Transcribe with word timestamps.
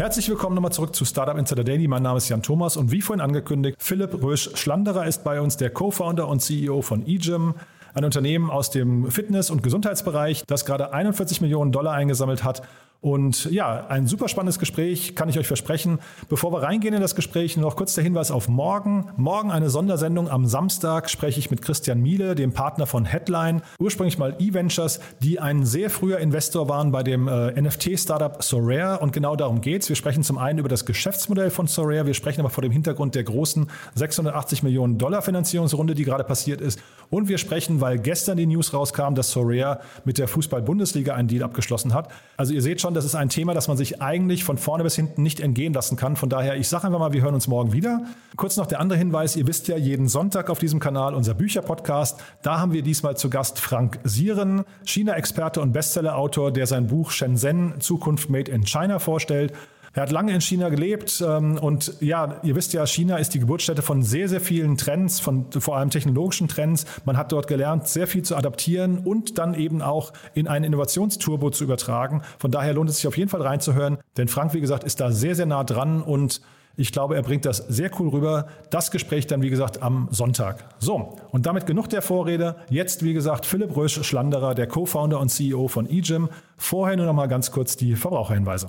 Herzlich 0.00 0.30
willkommen 0.30 0.54
nochmal 0.54 0.72
zurück 0.72 0.96
zu 0.96 1.04
Startup 1.04 1.36
Insider 1.36 1.62
Daily. 1.62 1.86
Mein 1.86 2.02
Name 2.02 2.16
ist 2.16 2.30
Jan 2.30 2.42
Thomas 2.42 2.78
und 2.78 2.90
wie 2.90 3.02
vorhin 3.02 3.20
angekündigt, 3.20 3.76
Philipp 3.78 4.22
Rösch-Schlanderer 4.22 5.04
ist 5.04 5.24
bei 5.24 5.42
uns, 5.42 5.58
der 5.58 5.68
Co-Founder 5.68 6.26
und 6.26 6.40
CEO 6.40 6.80
von 6.80 7.06
eGym, 7.06 7.52
ein 7.92 8.04
Unternehmen 8.06 8.48
aus 8.48 8.70
dem 8.70 9.10
Fitness- 9.10 9.50
und 9.50 9.62
Gesundheitsbereich, 9.62 10.44
das 10.46 10.64
gerade 10.64 10.94
41 10.94 11.42
Millionen 11.42 11.70
Dollar 11.70 11.92
eingesammelt 11.92 12.44
hat 12.44 12.62
und 13.02 13.46
ja, 13.50 13.86
ein 13.86 14.06
super 14.06 14.28
spannendes 14.28 14.58
Gespräch, 14.58 15.14
kann 15.14 15.30
ich 15.30 15.38
euch 15.38 15.46
versprechen. 15.46 16.00
Bevor 16.28 16.52
wir 16.52 16.62
reingehen 16.62 16.92
in 16.92 17.00
das 17.00 17.14
Gespräch, 17.14 17.56
noch 17.56 17.74
kurz 17.74 17.94
der 17.94 18.04
Hinweis 18.04 18.30
auf 18.30 18.46
morgen. 18.46 19.08
Morgen 19.16 19.50
eine 19.50 19.70
Sondersendung. 19.70 20.28
Am 20.28 20.46
Samstag 20.46 21.08
spreche 21.08 21.40
ich 21.40 21.50
mit 21.50 21.62
Christian 21.62 22.02
Miele, 22.02 22.34
dem 22.34 22.52
Partner 22.52 22.86
von 22.86 23.06
Headline, 23.06 23.62
ursprünglich 23.78 24.18
mal 24.18 24.36
eVentures, 24.38 25.00
die 25.22 25.40
ein 25.40 25.64
sehr 25.64 25.88
früher 25.88 26.18
Investor 26.18 26.68
waren 26.68 26.92
bei 26.92 27.02
dem 27.02 27.26
äh, 27.26 27.58
NFT-Startup 27.58 28.42
Sorare. 28.42 28.98
Und 28.98 29.14
genau 29.14 29.34
darum 29.34 29.62
geht's. 29.62 29.88
Wir 29.88 29.96
sprechen 29.96 30.22
zum 30.22 30.36
einen 30.36 30.58
über 30.58 30.68
das 30.68 30.84
Geschäftsmodell 30.84 31.48
von 31.48 31.68
Sorare. 31.68 32.04
Wir 32.04 32.14
sprechen 32.14 32.40
aber 32.40 32.50
vor 32.50 32.62
dem 32.62 32.72
Hintergrund 32.72 33.14
der 33.14 33.24
großen 33.24 33.70
680 33.94 34.62
Millionen 34.62 34.98
Dollar 34.98 35.22
Finanzierungsrunde, 35.22 35.94
die 35.94 36.04
gerade 36.04 36.24
passiert 36.24 36.60
ist. 36.60 36.78
Und 37.10 37.28
wir 37.28 37.38
sprechen, 37.38 37.80
weil 37.80 37.98
gestern 37.98 38.36
die 38.36 38.46
News 38.46 38.72
rauskam, 38.72 39.14
dass 39.14 39.32
Sorare 39.32 39.80
mit 40.04 40.18
der 40.18 40.28
Fußball-Bundesliga 40.28 41.14
einen 41.14 41.26
Deal 41.26 41.42
abgeschlossen 41.42 41.92
hat. 41.92 42.08
Also 42.36 42.54
ihr 42.54 42.62
seht 42.62 42.80
schon, 42.80 42.94
das 42.94 43.04
ist 43.04 43.16
ein 43.16 43.28
Thema, 43.28 43.52
das 43.52 43.66
man 43.66 43.76
sich 43.76 44.00
eigentlich 44.00 44.44
von 44.44 44.58
vorne 44.58 44.84
bis 44.84 44.94
hinten 44.94 45.24
nicht 45.24 45.40
entgehen 45.40 45.72
lassen 45.72 45.96
kann. 45.96 46.14
Von 46.14 46.28
daher, 46.28 46.56
ich 46.56 46.68
sage 46.68 46.86
einfach 46.86 47.00
mal, 47.00 47.12
wir 47.12 47.22
hören 47.22 47.34
uns 47.34 47.48
morgen 47.48 47.72
wieder. 47.72 48.04
Kurz 48.36 48.56
noch 48.56 48.66
der 48.66 48.78
andere 48.78 48.96
Hinweis, 48.96 49.34
ihr 49.34 49.48
wisst 49.48 49.66
ja, 49.66 49.76
jeden 49.76 50.08
Sonntag 50.08 50.50
auf 50.50 50.60
diesem 50.60 50.78
Kanal 50.78 51.14
unser 51.14 51.34
Bücherpodcast. 51.34 52.20
Da 52.42 52.60
haben 52.60 52.72
wir 52.72 52.82
diesmal 52.82 53.16
zu 53.16 53.28
Gast 53.28 53.58
Frank 53.58 53.98
Sieren, 54.04 54.64
China-Experte 54.84 55.60
und 55.60 55.72
Bestsellerautor, 55.72 56.52
der 56.52 56.68
sein 56.68 56.86
Buch 56.86 57.10
Shenzhen 57.10 57.74
Zukunft 57.80 58.30
Made 58.30 58.50
in 58.50 58.64
China 58.66 59.00
vorstellt. 59.00 59.52
Er 59.92 60.02
hat 60.02 60.12
lange 60.12 60.32
in 60.32 60.40
China 60.40 60.68
gelebt 60.68 61.22
ähm, 61.26 61.58
und 61.58 61.94
ja, 62.00 62.36
ihr 62.44 62.54
wisst 62.54 62.72
ja, 62.72 62.86
China 62.86 63.16
ist 63.16 63.34
die 63.34 63.40
Geburtsstätte 63.40 63.82
von 63.82 64.04
sehr, 64.04 64.28
sehr 64.28 64.40
vielen 64.40 64.76
Trends, 64.76 65.18
von 65.18 65.46
vor 65.50 65.76
allem 65.76 65.90
technologischen 65.90 66.46
Trends. 66.46 66.84
Man 67.04 67.16
hat 67.16 67.32
dort 67.32 67.48
gelernt, 67.48 67.88
sehr 67.88 68.06
viel 68.06 68.22
zu 68.22 68.36
adaptieren 68.36 68.98
und 68.98 69.36
dann 69.38 69.54
eben 69.54 69.82
auch 69.82 70.12
in 70.32 70.46
einen 70.46 70.66
Innovationsturbo 70.66 71.50
zu 71.50 71.64
übertragen. 71.64 72.22
Von 72.38 72.52
daher 72.52 72.72
lohnt 72.74 72.88
es 72.88 72.96
sich 72.96 73.08
auf 73.08 73.16
jeden 73.16 73.30
Fall 73.30 73.42
reinzuhören, 73.42 73.98
denn 74.16 74.28
Frank, 74.28 74.54
wie 74.54 74.60
gesagt, 74.60 74.84
ist 74.84 75.00
da 75.00 75.10
sehr, 75.10 75.34
sehr 75.34 75.46
nah 75.46 75.64
dran 75.64 76.02
und 76.02 76.40
ich 76.76 76.92
glaube, 76.92 77.16
er 77.16 77.22
bringt 77.22 77.44
das 77.44 77.58
sehr 77.58 77.90
cool 77.98 78.10
rüber. 78.10 78.46
Das 78.70 78.92
Gespräch 78.92 79.26
dann, 79.26 79.42
wie 79.42 79.50
gesagt, 79.50 79.82
am 79.82 80.06
Sonntag. 80.12 80.64
So, 80.78 81.16
und 81.32 81.46
damit 81.46 81.66
genug 81.66 81.88
der 81.88 82.00
Vorrede. 82.00 82.56
Jetzt, 82.70 83.04
wie 83.04 83.12
gesagt, 83.12 83.44
Philipp 83.44 83.76
Rösch-Schlanderer, 83.76 84.54
der 84.54 84.68
Co-Founder 84.68 85.18
und 85.18 85.30
CEO 85.30 85.66
von 85.66 85.90
eGym. 85.90 86.28
Vorher 86.56 86.96
nur 86.96 87.06
noch 87.06 87.12
mal 87.12 87.26
ganz 87.26 87.50
kurz 87.50 87.76
die 87.76 87.96
Verbraucherhinweise. 87.96 88.68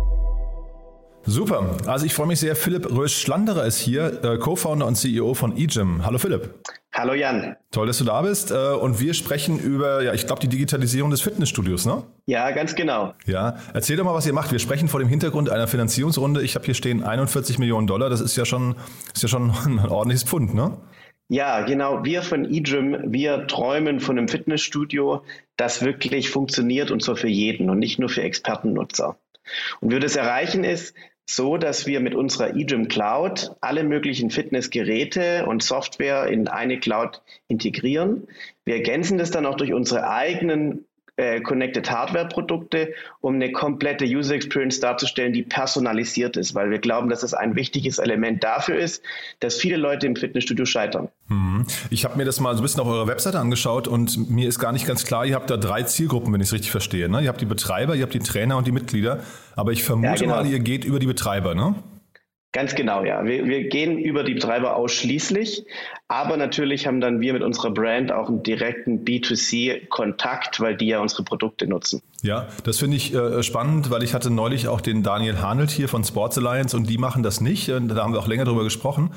Super. 1.25 1.77
Also 1.85 2.05
ich 2.05 2.13
freue 2.13 2.27
mich 2.27 2.39
sehr. 2.39 2.55
Philipp 2.55 2.89
Rösch-Schlanderer 2.91 3.65
ist 3.65 3.77
hier, 3.77 4.23
äh, 4.23 4.37
Co-Founder 4.37 4.87
und 4.87 4.95
CEO 4.95 5.33
von 5.33 5.55
eGym. 5.55 6.03
Hallo 6.03 6.17
Philipp. 6.17 6.55
Hallo 6.93 7.13
Jan. 7.13 7.55
Toll, 7.71 7.87
dass 7.87 7.99
du 7.99 8.03
da 8.03 8.21
bist. 8.21 8.51
Äh, 8.51 8.73
und 8.73 8.99
wir 8.99 9.13
sprechen 9.13 9.59
über, 9.59 10.01
ja, 10.03 10.13
ich 10.13 10.25
glaube, 10.25 10.41
die 10.41 10.47
Digitalisierung 10.47 11.11
des 11.11 11.21
Fitnessstudios, 11.21 11.85
ne? 11.85 12.03
Ja, 12.25 12.49
ganz 12.51 12.75
genau. 12.75 13.13
Ja. 13.25 13.57
Erzähl 13.73 13.97
doch 13.97 14.03
mal, 14.03 14.13
was 14.13 14.25
ihr 14.25 14.33
macht. 14.33 14.51
Wir 14.51 14.59
sprechen 14.59 14.87
vor 14.87 14.99
dem 14.99 15.09
Hintergrund 15.09 15.49
einer 15.49 15.67
Finanzierungsrunde. 15.67 16.41
Ich 16.41 16.55
habe 16.55 16.65
hier 16.65 16.73
stehen 16.73 17.03
41 17.03 17.59
Millionen 17.59 17.87
Dollar. 17.87 18.09
Das 18.09 18.19
ist 18.19 18.35
ja 18.35 18.45
schon, 18.45 18.75
ist 19.13 19.21
ja 19.21 19.29
schon 19.29 19.51
ein 19.65 19.79
ordentliches 19.79 20.23
Pfund, 20.23 20.53
ne? 20.53 20.77
Ja, 21.29 21.61
genau. 21.61 22.03
Wir 22.03 22.23
von 22.23 22.43
eGym, 22.43 23.13
wir 23.13 23.47
träumen 23.47 24.01
von 24.01 24.17
einem 24.17 24.27
Fitnessstudio, 24.27 25.23
das 25.55 25.81
wirklich 25.81 26.29
funktioniert 26.29 26.91
und 26.91 27.01
zwar 27.01 27.15
für 27.15 27.29
jeden 27.29 27.69
und 27.69 27.79
nicht 27.79 27.99
nur 27.99 28.09
für 28.09 28.21
Expertennutzer. 28.21 29.15
Und 29.79 29.89
wie 29.89 29.93
wir 29.93 29.99
das 30.01 30.17
erreichen 30.17 30.65
ist, 30.65 30.93
so, 31.25 31.57
dass 31.57 31.85
wir 31.85 31.99
mit 31.99 32.15
unserer 32.15 32.55
eGym 32.55 32.87
Cloud 32.87 33.55
alle 33.61 33.83
möglichen 33.83 34.29
Fitnessgeräte 34.29 35.45
und 35.45 35.63
Software 35.63 36.27
in 36.27 36.47
eine 36.47 36.79
Cloud 36.79 37.21
integrieren. 37.47 38.27
Wir 38.65 38.75
ergänzen 38.75 39.17
das 39.17 39.31
dann 39.31 39.45
auch 39.45 39.55
durch 39.55 39.73
unsere 39.73 40.09
eigenen 40.09 40.85
äh, 41.21 41.39
Connected 41.41 41.89
Hardware 41.89 42.27
Produkte, 42.27 42.93
um 43.21 43.35
eine 43.35 43.51
komplette 43.51 44.05
User 44.05 44.33
Experience 44.33 44.79
darzustellen, 44.79 45.33
die 45.33 45.43
personalisiert 45.43 46.35
ist, 46.35 46.55
weil 46.55 46.71
wir 46.71 46.79
glauben, 46.79 47.09
dass 47.09 47.21
das 47.21 47.35
ein 47.35 47.55
wichtiges 47.55 47.99
Element 47.99 48.43
dafür 48.43 48.77
ist, 48.77 49.03
dass 49.39 49.55
viele 49.55 49.77
Leute 49.77 50.07
im 50.07 50.15
Fitnessstudio 50.15 50.65
scheitern. 50.65 51.09
Mhm. 51.27 51.67
Ich 51.91 52.05
habe 52.05 52.17
mir 52.17 52.25
das 52.25 52.39
mal 52.39 52.55
so 52.55 52.61
ein 52.61 52.63
bisschen 52.63 52.81
auf 52.81 52.87
eurer 52.87 53.07
Webseite 53.07 53.39
angeschaut 53.39 53.87
und 53.87 54.31
mir 54.31 54.49
ist 54.49 54.57
gar 54.57 54.71
nicht 54.71 54.87
ganz 54.87 55.05
klar, 55.05 55.25
ihr 55.25 55.35
habt 55.35 55.49
da 55.49 55.57
drei 55.57 55.83
Zielgruppen, 55.83 56.33
wenn 56.33 56.41
ich 56.41 56.47
es 56.47 56.53
richtig 56.53 56.71
verstehe. 56.71 57.07
Ne? 57.07 57.21
Ihr 57.21 57.29
habt 57.29 57.41
die 57.41 57.45
Betreiber, 57.45 57.95
ihr 57.95 58.01
habt 58.01 58.15
die 58.15 58.19
Trainer 58.19 58.57
und 58.57 58.65
die 58.65 58.71
Mitglieder, 58.71 59.19
aber 59.55 59.71
ich 59.71 59.83
vermute 59.83 60.07
ja, 60.07 60.15
genau. 60.15 60.35
mal, 60.37 60.47
ihr 60.47 60.59
geht 60.59 60.85
über 60.85 60.97
die 60.97 61.07
Betreiber, 61.07 61.53
ne? 61.53 61.75
Ganz 62.53 62.75
genau, 62.75 63.05
ja. 63.05 63.23
Wir, 63.23 63.45
wir 63.45 63.69
gehen 63.69 63.97
über 63.97 64.25
die 64.25 64.33
Betreiber 64.33 64.75
ausschließlich, 64.75 65.65
aber 66.09 66.35
natürlich 66.35 66.85
haben 66.85 66.99
dann 66.99 67.21
wir 67.21 67.31
mit 67.31 67.43
unserer 67.43 67.71
Brand 67.71 68.11
auch 68.11 68.27
einen 68.27 68.43
direkten 68.43 69.05
B2C-Kontakt, 69.05 70.59
weil 70.59 70.75
die 70.75 70.87
ja 70.87 70.99
unsere 70.99 71.23
Produkte 71.23 71.65
nutzen. 71.67 72.01
Ja, 72.23 72.49
das 72.65 72.79
finde 72.79 72.97
ich 72.97 73.13
äh, 73.13 73.41
spannend, 73.41 73.89
weil 73.89 74.03
ich 74.03 74.13
hatte 74.13 74.29
neulich 74.29 74.67
auch 74.67 74.81
den 74.81 75.01
Daniel 75.01 75.41
Hanelt 75.41 75.69
hier 75.69 75.87
von 75.87 76.03
Sports 76.03 76.37
Alliance 76.37 76.75
und 76.75 76.89
die 76.89 76.97
machen 76.97 77.23
das 77.23 77.39
nicht. 77.39 77.69
Da 77.69 77.75
haben 77.95 78.11
wir 78.11 78.19
auch 78.19 78.27
länger 78.27 78.43
drüber 78.43 78.65
gesprochen. 78.65 79.11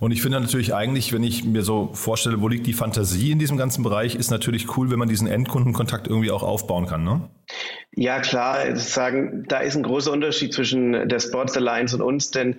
Und 0.00 0.12
ich 0.12 0.22
finde 0.22 0.40
natürlich 0.40 0.74
eigentlich, 0.74 1.12
wenn 1.12 1.22
ich 1.22 1.44
mir 1.44 1.62
so 1.62 1.90
vorstelle, 1.92 2.40
wo 2.40 2.48
liegt 2.48 2.66
die 2.66 2.72
Fantasie 2.72 3.32
in 3.32 3.38
diesem 3.38 3.58
ganzen 3.58 3.84
Bereich, 3.84 4.14
ist 4.14 4.30
natürlich 4.30 4.76
cool, 4.76 4.90
wenn 4.90 4.98
man 4.98 5.10
diesen 5.10 5.28
Endkundenkontakt 5.28 6.08
irgendwie 6.08 6.30
auch 6.30 6.42
aufbauen 6.42 6.86
kann. 6.86 7.04
Ne? 7.04 7.20
Ja, 7.96 8.20
klar, 8.20 8.76
sagen, 8.76 9.44
da 9.48 9.58
ist 9.58 9.76
ein 9.76 9.82
großer 9.82 10.12
Unterschied 10.12 10.54
zwischen 10.54 11.08
der 11.08 11.18
Sports 11.18 11.56
Alliance 11.56 11.96
und 11.96 12.02
uns, 12.02 12.30
denn 12.30 12.56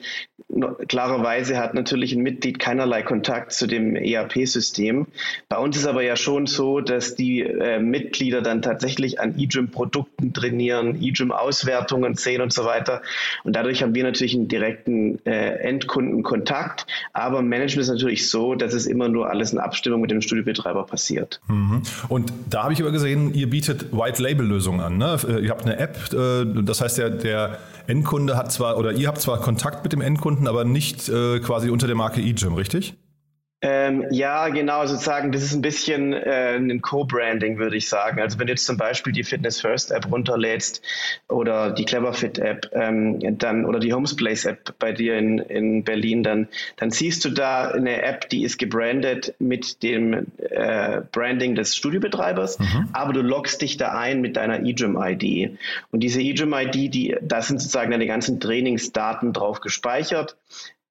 klarerweise 0.88 1.58
hat 1.58 1.74
natürlich 1.74 2.14
ein 2.14 2.22
Mitglied 2.22 2.60
keinerlei 2.60 3.02
Kontakt 3.02 3.54
zu 3.54 3.66
dem 3.66 3.96
ERP-System. 3.96 5.08
Bei 5.48 5.58
uns 5.58 5.78
ist 5.78 5.88
aber 5.88 6.04
ja 6.04 6.18
schon 6.18 6.48
so, 6.48 6.82
dass 6.82 7.16
die 7.16 7.42
äh, 7.42 7.80
Mitglieder 7.80 8.42
dann 8.42 8.62
tatsächlich 8.62 9.22
an 9.22 9.38
eGym-Produkten 9.38 10.34
trainieren, 10.34 11.02
eGym-Auswertungen 11.02 12.16
sehen 12.16 12.42
und 12.42 12.52
so 12.52 12.66
weiter. 12.66 13.02
Und 13.46 13.56
dadurch 13.56 13.82
haben 13.84 13.96
wir 13.96 14.04
natürlich 14.04 14.36
einen 14.36 14.50
direkten 14.50 15.26
äh, 15.26 15.60
Endkundenkontakt. 15.60 16.88
Aber 17.14 17.42
Management 17.42 17.84
ist 17.84 17.90
natürlich 17.90 18.30
so, 18.30 18.56
dass 18.56 18.74
es 18.74 18.86
immer 18.86 19.08
nur 19.08 19.30
alles 19.30 19.54
in 19.54 19.60
Abstimmung 19.60 20.02
mit 20.02 20.12
dem 20.12 20.22
Studiobetreiber 20.22 20.86
passiert. 20.86 21.40
Mhm. 21.48 21.84
Und 22.10 22.34
da 22.50 22.64
habe 22.64 22.74
ich 22.74 22.82
aber 22.82 22.92
gesehen, 22.92 23.34
ihr 23.34 23.50
bietet 23.50 23.94
White-Label-Lösungen 23.94 24.82
an. 24.82 24.98
Ne? 24.98 25.18
Äh, 25.24 25.40
ihr 25.40 25.50
habt 25.50 25.66
eine 25.66 25.78
App, 25.78 25.98
äh, 26.14 26.46
das 26.64 26.82
heißt, 26.82 26.98
der, 26.98 27.10
der 27.10 27.58
Endkunde 27.88 28.38
hat 28.38 28.52
zwar, 28.52 28.78
oder 28.78 28.94
ihr 28.94 29.08
habt 29.08 29.22
zwar 29.22 29.40
Kontakt 29.40 29.84
mit 29.84 29.94
dem 29.94 30.02
Endkunden, 30.02 30.48
aber 30.48 30.66
nicht 30.66 31.10
äh, 31.10 31.40
quasi 31.40 31.70
unter 31.70 31.88
der 31.88 31.96
Marke 31.96 32.22
eGym, 32.22 32.54
richtig? 32.54 32.96
Ähm, 33.64 34.08
ja, 34.10 34.50
genau, 34.50 34.88
sozusagen, 34.88 35.32
das 35.32 35.44
ist 35.44 35.54
ein 35.54 35.62
bisschen 35.62 36.14
äh, 36.14 36.56
ein 36.56 36.82
Co-Branding, 36.82 37.60
würde 37.60 37.78
ich 37.78 37.88
sagen. 37.88 38.20
Also 38.20 38.40
wenn 38.40 38.48
du 38.48 38.54
jetzt 38.54 38.66
zum 38.66 38.76
Beispiel 38.76 39.14
die 39.14 39.24
Fitness 39.24 39.62
First 39.62 39.92
App 39.92 40.12
runterlädst 40.12 40.82
oder 41.28 41.70
die 41.70 41.86
Cleverfit 41.86 42.40
App 42.40 42.72
ähm, 42.74 43.38
dann 43.38 43.66
oder 43.66 43.80
die 43.80 43.94
Homesplace 43.94 44.46
App 44.46 44.74
bei 44.80 44.94
dir 44.94 45.16
in, 45.16 45.38
in 45.38 45.84
Berlin, 45.84 46.24
dann, 46.24 46.48
dann 46.78 46.90
siehst 46.90 47.24
du 47.24 47.30
da 47.30 47.70
eine 47.70 48.02
App, 48.02 48.30
die 48.30 48.44
ist 48.44 48.58
gebrandet 48.58 49.36
mit 49.38 49.84
dem 49.84 50.26
äh, 50.40 51.02
Branding 51.12 51.54
des 51.54 51.76
Studiobetreibers, 51.76 52.58
mhm. 52.58 52.90
aber 52.94 53.14
du 53.14 53.22
loggst 53.22 53.62
dich 53.62 53.78
da 53.78 53.92
ein 53.92 54.22
mit 54.22 54.38
deiner 54.38 54.64
eGym-ID. 54.66 55.60
Und 55.92 56.00
diese 56.00 56.20
eGym-ID, 56.20 56.92
die, 56.92 57.16
da 57.22 57.44
sind 57.44 57.60
sozusagen 57.60 57.92
deine 57.92 58.08
ganzen 58.08 58.40
Trainingsdaten 58.40 59.34
drauf 59.34 59.60
gespeichert. 59.60 60.36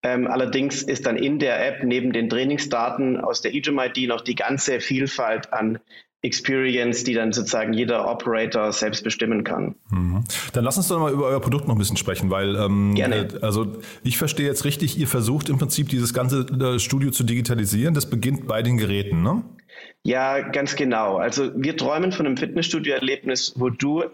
Ähm, 0.03 0.27
allerdings 0.27 0.83
ist 0.83 1.07
dann 1.07 1.17
in 1.17 1.39
der 1.39 1.67
App 1.67 1.85
neben 1.85 2.13
den 2.13 2.29
Trainingsdaten 2.29 3.19
aus 3.19 3.43
der 3.43 3.55
EGM-ID 3.55 4.09
noch 4.09 4.23
die 4.23 4.35
ganze 4.35 4.81
Vielfalt 4.81 5.53
an 5.53 5.79
Experience, 6.23 7.05
die 7.05 7.15
dann 7.15 7.33
sozusagen 7.33 7.73
jeder 7.73 8.11
Operator 8.11 8.73
selbst 8.73 9.05
bestimmen 9.05 9.43
kann. 9.43 9.75
Mhm. 9.91 10.25
Dann 10.53 10.65
lass 10.65 10.77
uns 10.77 10.89
doch 10.89 10.99
mal 10.99 11.13
über 11.13 11.27
euer 11.27 11.41
Produkt 11.41 11.67
noch 11.67 11.75
ein 11.75 11.79
bisschen 11.79 11.97
sprechen, 11.97 12.31
weil 12.31 12.57
ähm, 12.57 12.95
Gerne. 12.95 13.29
Äh, 13.35 13.39
also 13.41 13.79
ich 14.03 14.19
verstehe 14.19 14.47
jetzt 14.47 14.65
richtig, 14.65 14.99
ihr 14.99 15.09
versucht 15.09 15.49
im 15.49 15.59
Prinzip 15.59 15.89
dieses 15.89 16.13
ganze 16.13 16.41
äh, 16.41 16.79
Studio 16.79 17.11
zu 17.11 17.25
digitalisieren. 17.25 17.95
Das 17.95 18.11
beginnt 18.11 18.47
bei 18.47 18.63
den 18.63 18.77
Geräten, 18.77 19.23
ne? 19.23 19.43
Ja, 20.03 20.41
ganz 20.41 20.77
genau. 20.77 21.17
Also 21.17 21.51
wir 21.57 21.77
träumen 21.77 22.13
von 22.13 22.27
einem 22.27 22.37
Fitnessstudio-Erlebnis, 22.37 23.55
wo 23.57 23.71
du 23.71 24.05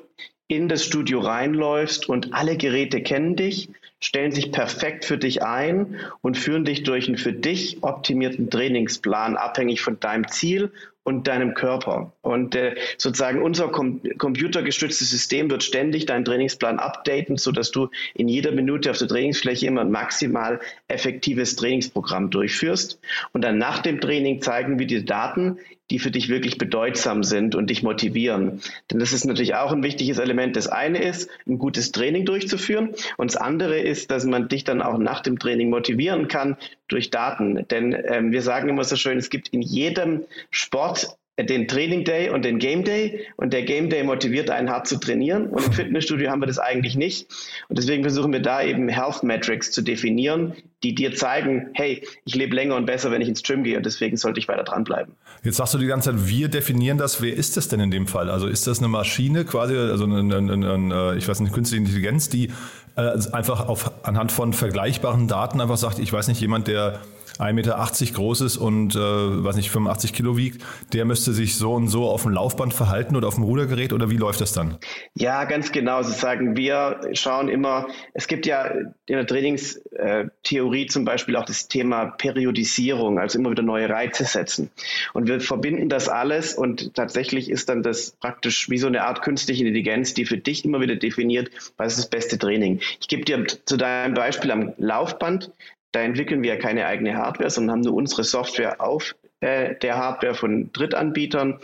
in 0.48 0.68
das 0.68 0.84
Studio 0.84 1.20
reinläufst 1.20 2.08
und 2.08 2.34
alle 2.34 2.56
Geräte 2.56 3.02
kennen 3.02 3.34
dich 3.34 3.68
stellen 4.00 4.32
sich 4.32 4.52
perfekt 4.52 5.04
für 5.04 5.18
dich 5.18 5.42
ein 5.42 5.96
und 6.20 6.36
führen 6.36 6.64
dich 6.64 6.82
durch 6.82 7.08
einen 7.08 7.16
für 7.16 7.32
dich 7.32 7.82
optimierten 7.82 8.50
Trainingsplan, 8.50 9.36
abhängig 9.36 9.80
von 9.80 9.98
deinem 10.00 10.28
Ziel 10.28 10.72
und 11.06 11.28
deinem 11.28 11.54
Körper. 11.54 12.12
Und 12.20 12.56
äh, 12.56 12.74
sozusagen 12.98 13.40
unser 13.40 13.68
com 13.68 14.00
computergestütztes 14.18 15.08
System 15.08 15.48
wird 15.48 15.62
ständig 15.62 16.04
deinen 16.04 16.24
Trainingsplan 16.24 16.80
updaten, 16.80 17.36
sodass 17.36 17.70
du 17.70 17.90
in 18.14 18.26
jeder 18.26 18.50
Minute 18.50 18.90
auf 18.90 18.98
der 18.98 19.06
Trainingsfläche 19.06 19.66
immer 19.66 19.82
ein 19.82 19.92
maximal 19.92 20.58
effektives 20.88 21.54
Trainingsprogramm 21.54 22.30
durchführst. 22.30 23.00
Und 23.32 23.42
dann 23.44 23.56
nach 23.56 23.78
dem 23.78 24.00
Training 24.00 24.42
zeigen 24.42 24.80
wir 24.80 24.86
dir 24.88 25.04
Daten, 25.04 25.58
die 25.90 25.98
für 25.98 26.10
dich 26.10 26.28
wirklich 26.28 26.58
bedeutsam 26.58 27.22
sind 27.22 27.54
und 27.54 27.70
dich 27.70 27.82
motivieren. 27.82 28.60
Denn 28.90 28.98
das 28.98 29.12
ist 29.12 29.24
natürlich 29.24 29.54
auch 29.54 29.72
ein 29.72 29.82
wichtiges 29.82 30.18
Element. 30.18 30.56
Das 30.56 30.68
eine 30.68 31.02
ist, 31.02 31.30
ein 31.46 31.58
gutes 31.58 31.92
Training 31.92 32.24
durchzuführen. 32.24 32.90
Und 33.16 33.30
das 33.30 33.36
andere 33.36 33.78
ist, 33.78 34.10
dass 34.10 34.24
man 34.24 34.48
dich 34.48 34.64
dann 34.64 34.82
auch 34.82 34.98
nach 34.98 35.20
dem 35.20 35.38
Training 35.38 35.70
motivieren 35.70 36.28
kann 36.28 36.56
durch 36.88 37.10
Daten. 37.10 37.66
Denn 37.68 37.96
ähm, 38.06 38.32
wir 38.32 38.42
sagen 38.42 38.68
immer 38.68 38.84
so 38.84 38.96
schön, 38.96 39.18
es 39.18 39.30
gibt 39.30 39.48
in 39.48 39.62
jedem 39.62 40.24
Sport 40.50 41.16
den 41.38 41.68
Training 41.68 42.04
Day 42.04 42.30
und 42.30 42.44
den 42.44 42.58
Game 42.58 42.82
Day 42.82 43.26
und 43.36 43.52
der 43.52 43.62
Game 43.62 43.90
Day 43.90 44.02
motiviert 44.02 44.48
einen 44.48 44.70
hart 44.70 44.86
zu 44.86 44.96
trainieren 44.96 45.48
und 45.48 45.66
im 45.66 45.72
Fitnessstudio 45.72 46.30
haben 46.30 46.40
wir 46.40 46.46
das 46.46 46.58
eigentlich 46.58 46.96
nicht 46.96 47.28
und 47.68 47.76
deswegen 47.76 48.02
versuchen 48.02 48.32
wir 48.32 48.40
da 48.40 48.62
eben 48.62 48.88
Health 48.88 49.22
Metrics 49.22 49.70
zu 49.70 49.82
definieren, 49.82 50.54
die 50.82 50.94
dir 50.94 51.14
zeigen, 51.14 51.68
hey, 51.74 52.02
ich 52.24 52.34
lebe 52.34 52.54
länger 52.54 52.76
und 52.76 52.86
besser, 52.86 53.10
wenn 53.10 53.20
ich 53.20 53.28
ins 53.28 53.42
Gym 53.42 53.64
gehe 53.64 53.76
und 53.76 53.84
deswegen 53.84 54.16
sollte 54.16 54.40
ich 54.40 54.48
weiter 54.48 54.64
dranbleiben. 54.64 55.14
Jetzt 55.42 55.56
sagst 55.56 55.74
du 55.74 55.78
die 55.78 55.86
ganze 55.86 56.10
Zeit, 56.10 56.28
wir 56.28 56.48
definieren 56.48 56.96
das. 56.96 57.20
Wer 57.20 57.34
ist 57.34 57.56
das 57.56 57.68
denn 57.68 57.80
in 57.80 57.90
dem 57.90 58.06
Fall? 58.06 58.30
Also 58.30 58.46
ist 58.46 58.66
das 58.66 58.78
eine 58.78 58.88
Maschine 58.88 59.44
quasi, 59.44 59.76
also 59.76 60.04
eine, 60.04 60.36
eine, 60.36 60.72
eine 60.72 61.14
ich 61.18 61.28
weiß 61.28 61.40
nicht, 61.40 61.52
künstliche 61.52 61.82
Intelligenz, 61.82 62.28
die 62.30 62.50
äh, 62.96 63.12
einfach 63.32 63.68
auf, 63.68 63.92
anhand 64.04 64.32
von 64.32 64.52
vergleichbaren 64.52 65.28
Daten 65.28 65.60
einfach 65.60 65.76
sagt, 65.76 65.98
ich 65.98 66.12
weiß 66.12 66.28
nicht, 66.28 66.40
jemand, 66.40 66.66
der 66.68 67.00
1,80 67.38 67.52
Meter 67.52 68.12
groß 68.14 68.40
ist 68.42 68.56
und, 68.56 68.94
äh, 68.94 68.98
weiß 68.98 69.56
nicht, 69.56 69.70
85 69.70 70.12
Kilo 70.12 70.36
wiegt, 70.36 70.62
der 70.92 71.04
müsste 71.04 71.32
sich 71.32 71.56
so 71.56 71.74
und 71.74 71.88
so 71.88 72.04
auf 72.04 72.22
dem 72.22 72.32
Laufband 72.32 72.72
verhalten 72.72 73.16
oder 73.16 73.28
auf 73.28 73.34
dem 73.34 73.44
Rudergerät 73.44 73.92
oder 73.92 74.10
wie 74.10 74.16
läuft 74.16 74.40
das 74.40 74.52
dann? 74.52 74.78
Ja, 75.14 75.44
ganz 75.44 75.72
genau. 75.72 76.02
Sozusagen, 76.02 76.56
wir 76.56 77.00
schauen 77.12 77.48
immer, 77.48 77.86
es 78.14 78.26
gibt 78.26 78.46
ja 78.46 78.64
in 78.64 78.94
der 79.06 79.26
Trainingstheorie 79.26 80.86
zum 80.86 81.04
Beispiel 81.04 81.36
auch 81.36 81.44
das 81.44 81.68
Thema 81.68 82.06
Periodisierung, 82.06 83.18
also 83.18 83.38
immer 83.38 83.50
wieder 83.50 83.62
neue 83.62 83.88
Reize 83.88 84.24
setzen. 84.24 84.70
Und 85.12 85.28
wir 85.28 85.40
verbinden 85.40 85.88
das 85.88 86.08
alles 86.08 86.54
und 86.54 86.94
tatsächlich 86.94 87.50
ist 87.50 87.68
dann 87.68 87.82
das 87.82 88.12
praktisch 88.12 88.70
wie 88.70 88.78
so 88.78 88.86
eine 88.86 89.04
Art 89.04 89.22
künstliche 89.22 89.62
Intelligenz, 89.62 90.14
die 90.14 90.24
für 90.24 90.38
dich 90.38 90.64
immer 90.64 90.80
wieder 90.80 90.96
definiert, 90.96 91.50
was 91.76 91.94
ist 91.94 91.98
das 91.98 92.10
beste 92.10 92.38
Training. 92.38 92.80
Ich 93.00 93.08
gebe 93.08 93.24
dir 93.24 93.46
zu 93.46 93.76
deinem 93.76 94.14
Beispiel 94.14 94.50
am 94.50 94.72
Laufband 94.78 95.50
da 95.96 96.02
entwickeln 96.02 96.42
wir 96.42 96.58
keine 96.58 96.84
eigene 96.84 97.16
Hardware, 97.16 97.48
sondern 97.48 97.76
haben 97.76 97.80
nur 97.80 97.94
unsere 97.94 98.22
Software 98.22 98.82
auf 98.82 99.16
äh, 99.40 99.76
der 99.76 99.96
Hardware 99.96 100.34
von 100.34 100.70
Drittanbietern. 100.74 101.58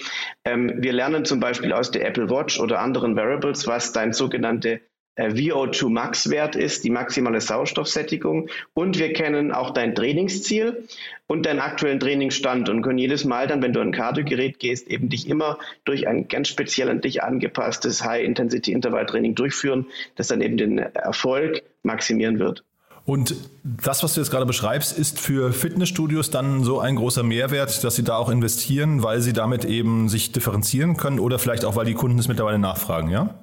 Ähm, 0.47 0.73
wir 0.79 0.95
lernen 0.95 1.27
zum 1.27 1.39
Beispiel 1.39 1.75
aus 1.75 1.91
der 1.91 2.07
Apple 2.07 2.31
Watch 2.31 2.59
oder 2.59 2.81
anderen 2.81 3.15
Wearables, 3.15 3.67
was 3.67 3.93
dein 3.93 4.15
sogenannte 4.15 4.81
äh, 5.17 5.29
VO2 5.29 5.91
Max 5.91 6.31
Wert 6.31 6.57
ist, 6.57 6.83
die 6.83 6.89
maximale 6.89 7.43
Sauerstoffsättigung. 7.43 8.49
Und 8.73 8.99
wir 8.99 9.13
kennen 9.13 9.53
auch 9.53 9.69
dein 9.75 9.95
Trainingsziel 9.95 10.89
und 11.27 11.45
deinen 11.45 11.61
aktuellen 11.61 12.01
Trainingsstand 12.01 12.71
und 12.71 12.81
können 12.81 12.97
jedes 12.97 13.27
Mal 13.27 13.47
dann, 13.47 13.61
wenn 13.61 13.75
du 13.75 13.81
ein 13.81 13.93
Kardiogerät 13.93 14.59
gehst, 14.61 14.89
eben 14.89 15.11
dich 15.11 15.29
immer 15.29 15.59
durch 15.85 16.09
ein 16.09 16.27
ganz 16.29 16.49
speziell 16.49 16.89
an 16.89 17.03
dich 17.03 17.23
angepasstes 17.23 18.03
High-Intensity-Intervall-Training 18.03 19.35
durchführen, 19.35 19.89
das 20.17 20.29
dann 20.29 20.41
eben 20.41 20.57
den 20.57 20.79
Erfolg 20.79 21.65
maximieren 21.83 22.39
wird. 22.39 22.65
Und 23.05 23.35
das, 23.65 24.03
was 24.03 24.15
du 24.15 24.21
jetzt 24.21 24.31
gerade 24.31 24.47
beschreibst, 24.47 24.97
ist 24.97 25.21
für 25.21 25.53
Fitnessstudios 25.53 26.31
dann 26.31 26.63
so 26.63 26.79
ein 26.79 26.97
großer 26.97 27.23
Mehrwert, 27.23 27.83
dass 27.83 27.97
sie 27.97 28.05
da 28.05 28.17
auch 28.17 28.29
investieren, 28.29 29.03
weil 29.03 29.21
sie 29.21 29.33
damit 29.33 29.65
eben 29.65 30.09
sich 30.09 30.31
differenzieren 30.31 30.97
können 30.97 31.19
oder 31.19 31.39
vielleicht 31.39 31.65
auch, 31.65 31.75
weil 31.75 31.87
die 31.87 31.95
Kunden 31.95 32.19
es 32.19 32.29
mittlerweile 32.29 32.59
nachfragen, 32.59 33.11
ja? 33.11 33.35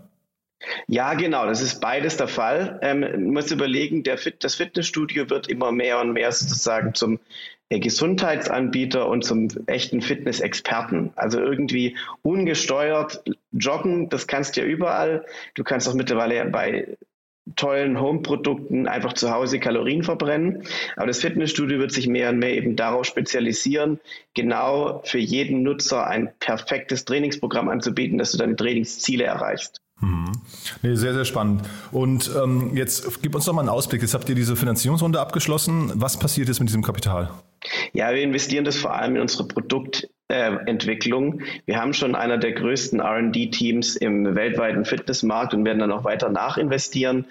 Ja, 0.88 1.14
genau, 1.14 1.46
das 1.46 1.62
ist 1.62 1.80
beides 1.80 2.18
der 2.18 2.28
Fall. 2.28 2.80
Ähm, 2.82 3.02
man 3.02 3.32
muss 3.32 3.52
überlegen, 3.52 4.04
Fit, 4.18 4.44
das 4.44 4.56
Fitnessstudio 4.56 5.30
wird 5.30 5.48
immer 5.48 5.72
mehr 5.72 6.00
und 6.00 6.14
mehr 6.14 6.32
sozusagen 6.32 6.94
zum 6.94 7.20
äh, 7.70 7.80
Gesundheitsanbieter 7.80 9.08
und 9.08 9.24
zum 9.24 9.48
echten 9.68 10.02
Fitnessexperten. 10.02 11.12
Also 11.16 11.40
irgendwie 11.40 11.96
ungesteuert 12.24 13.24
joggen, 13.52 14.10
das 14.10 14.28
kannst 14.28 14.58
du 14.58 14.62
ja 14.62 14.68
überall. 14.68 15.26
Du 15.54 15.64
kannst 15.64 15.88
auch 15.88 15.94
mittlerweile 15.94 16.46
bei 16.46 16.98
tollen 17.56 18.00
Home-Produkten 18.00 18.88
einfach 18.88 19.13
zu 19.13 19.31
Hause 19.31 19.60
Kalorien 19.60 20.04
verbrennen. 20.04 20.63
Aber 20.96 21.07
das 21.07 21.19
Fitnessstudio 21.19 21.80
wird 21.80 21.92
sich 21.92 22.07
mehr 22.07 22.30
und 22.30 22.40
mehr 22.40 22.56
eben 22.56 22.75
darauf 22.75 23.06
spezialisieren, 23.06 24.00
genau 24.34 25.01
für 25.04 25.19
jeden 25.19 25.63
Nutzer 25.63 26.07
ein 26.07 26.31
perfektes 26.40 27.06
Trainingsprogramm 27.06 27.69
anzubieten, 27.69 28.18
dass 28.18 28.31
du 28.31 28.38
deine 28.38 28.56
Trainingsziele 28.56 29.24
erreichst. 29.24 29.81
Mhm. 30.01 30.31
Nee, 30.81 30.96
sehr, 30.96 31.13
sehr 31.13 31.25
spannend. 31.25 31.63
Und 31.92 32.31
ähm, 32.42 32.75
jetzt 32.75 33.22
gib 33.22 33.36
uns 33.36 33.46
doch 33.46 33.54
mal 33.54 33.62
einen 33.62 33.69
Ausblick. 33.69 34.01
Jetzt 34.01 34.13
habt 34.13 34.30
ihr 34.30 34.35
diese 34.35 34.56
Finanzierungsrunde 34.56 35.19
abgeschlossen. 35.19 35.92
Was 35.95 36.18
passiert 36.18 36.47
jetzt 36.47 36.59
mit 36.59 36.69
diesem 36.69 36.83
Kapital? 36.83 37.31
Ja, 37.92 38.14
wir 38.14 38.21
investieren 38.21 38.64
das 38.66 38.78
vor 38.78 38.94
allem 38.94 39.16
in 39.16 39.21
unsere 39.21 39.45
Produktentwicklung. 39.45 41.42
wir 41.66 41.78
haben 41.78 41.94
schon 41.94 42.16
einer 42.16 42.38
der 42.38 42.54
größten 42.54 43.02
RD-Teams 43.02 43.97
im 43.97 44.35
weltweiten 44.35 44.85
Fitnessmarkt 44.85 45.54
und 45.54 45.66
werden 45.66 45.80
dann 45.80 45.92
auch 45.92 46.06
weiter 46.06 46.30
nachinvestieren, 46.30 47.26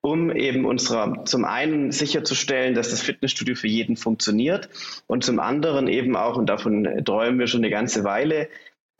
um 0.00 0.30
eben 0.30 0.64
unserer 0.64 1.24
zum 1.24 1.44
einen 1.44 1.90
sicherzustellen, 1.90 2.74
dass 2.74 2.90
das 2.90 3.02
Fitnessstudio 3.02 3.56
für 3.56 3.68
jeden 3.68 3.96
funktioniert 3.96 4.68
und 5.08 5.24
zum 5.24 5.40
anderen 5.40 5.88
eben 5.88 6.14
auch, 6.14 6.36
und 6.36 6.46
davon 6.46 6.86
träumen 7.04 7.40
wir 7.40 7.48
schon 7.48 7.60
eine 7.60 7.70
ganze 7.70 8.04
Weile, 8.04 8.48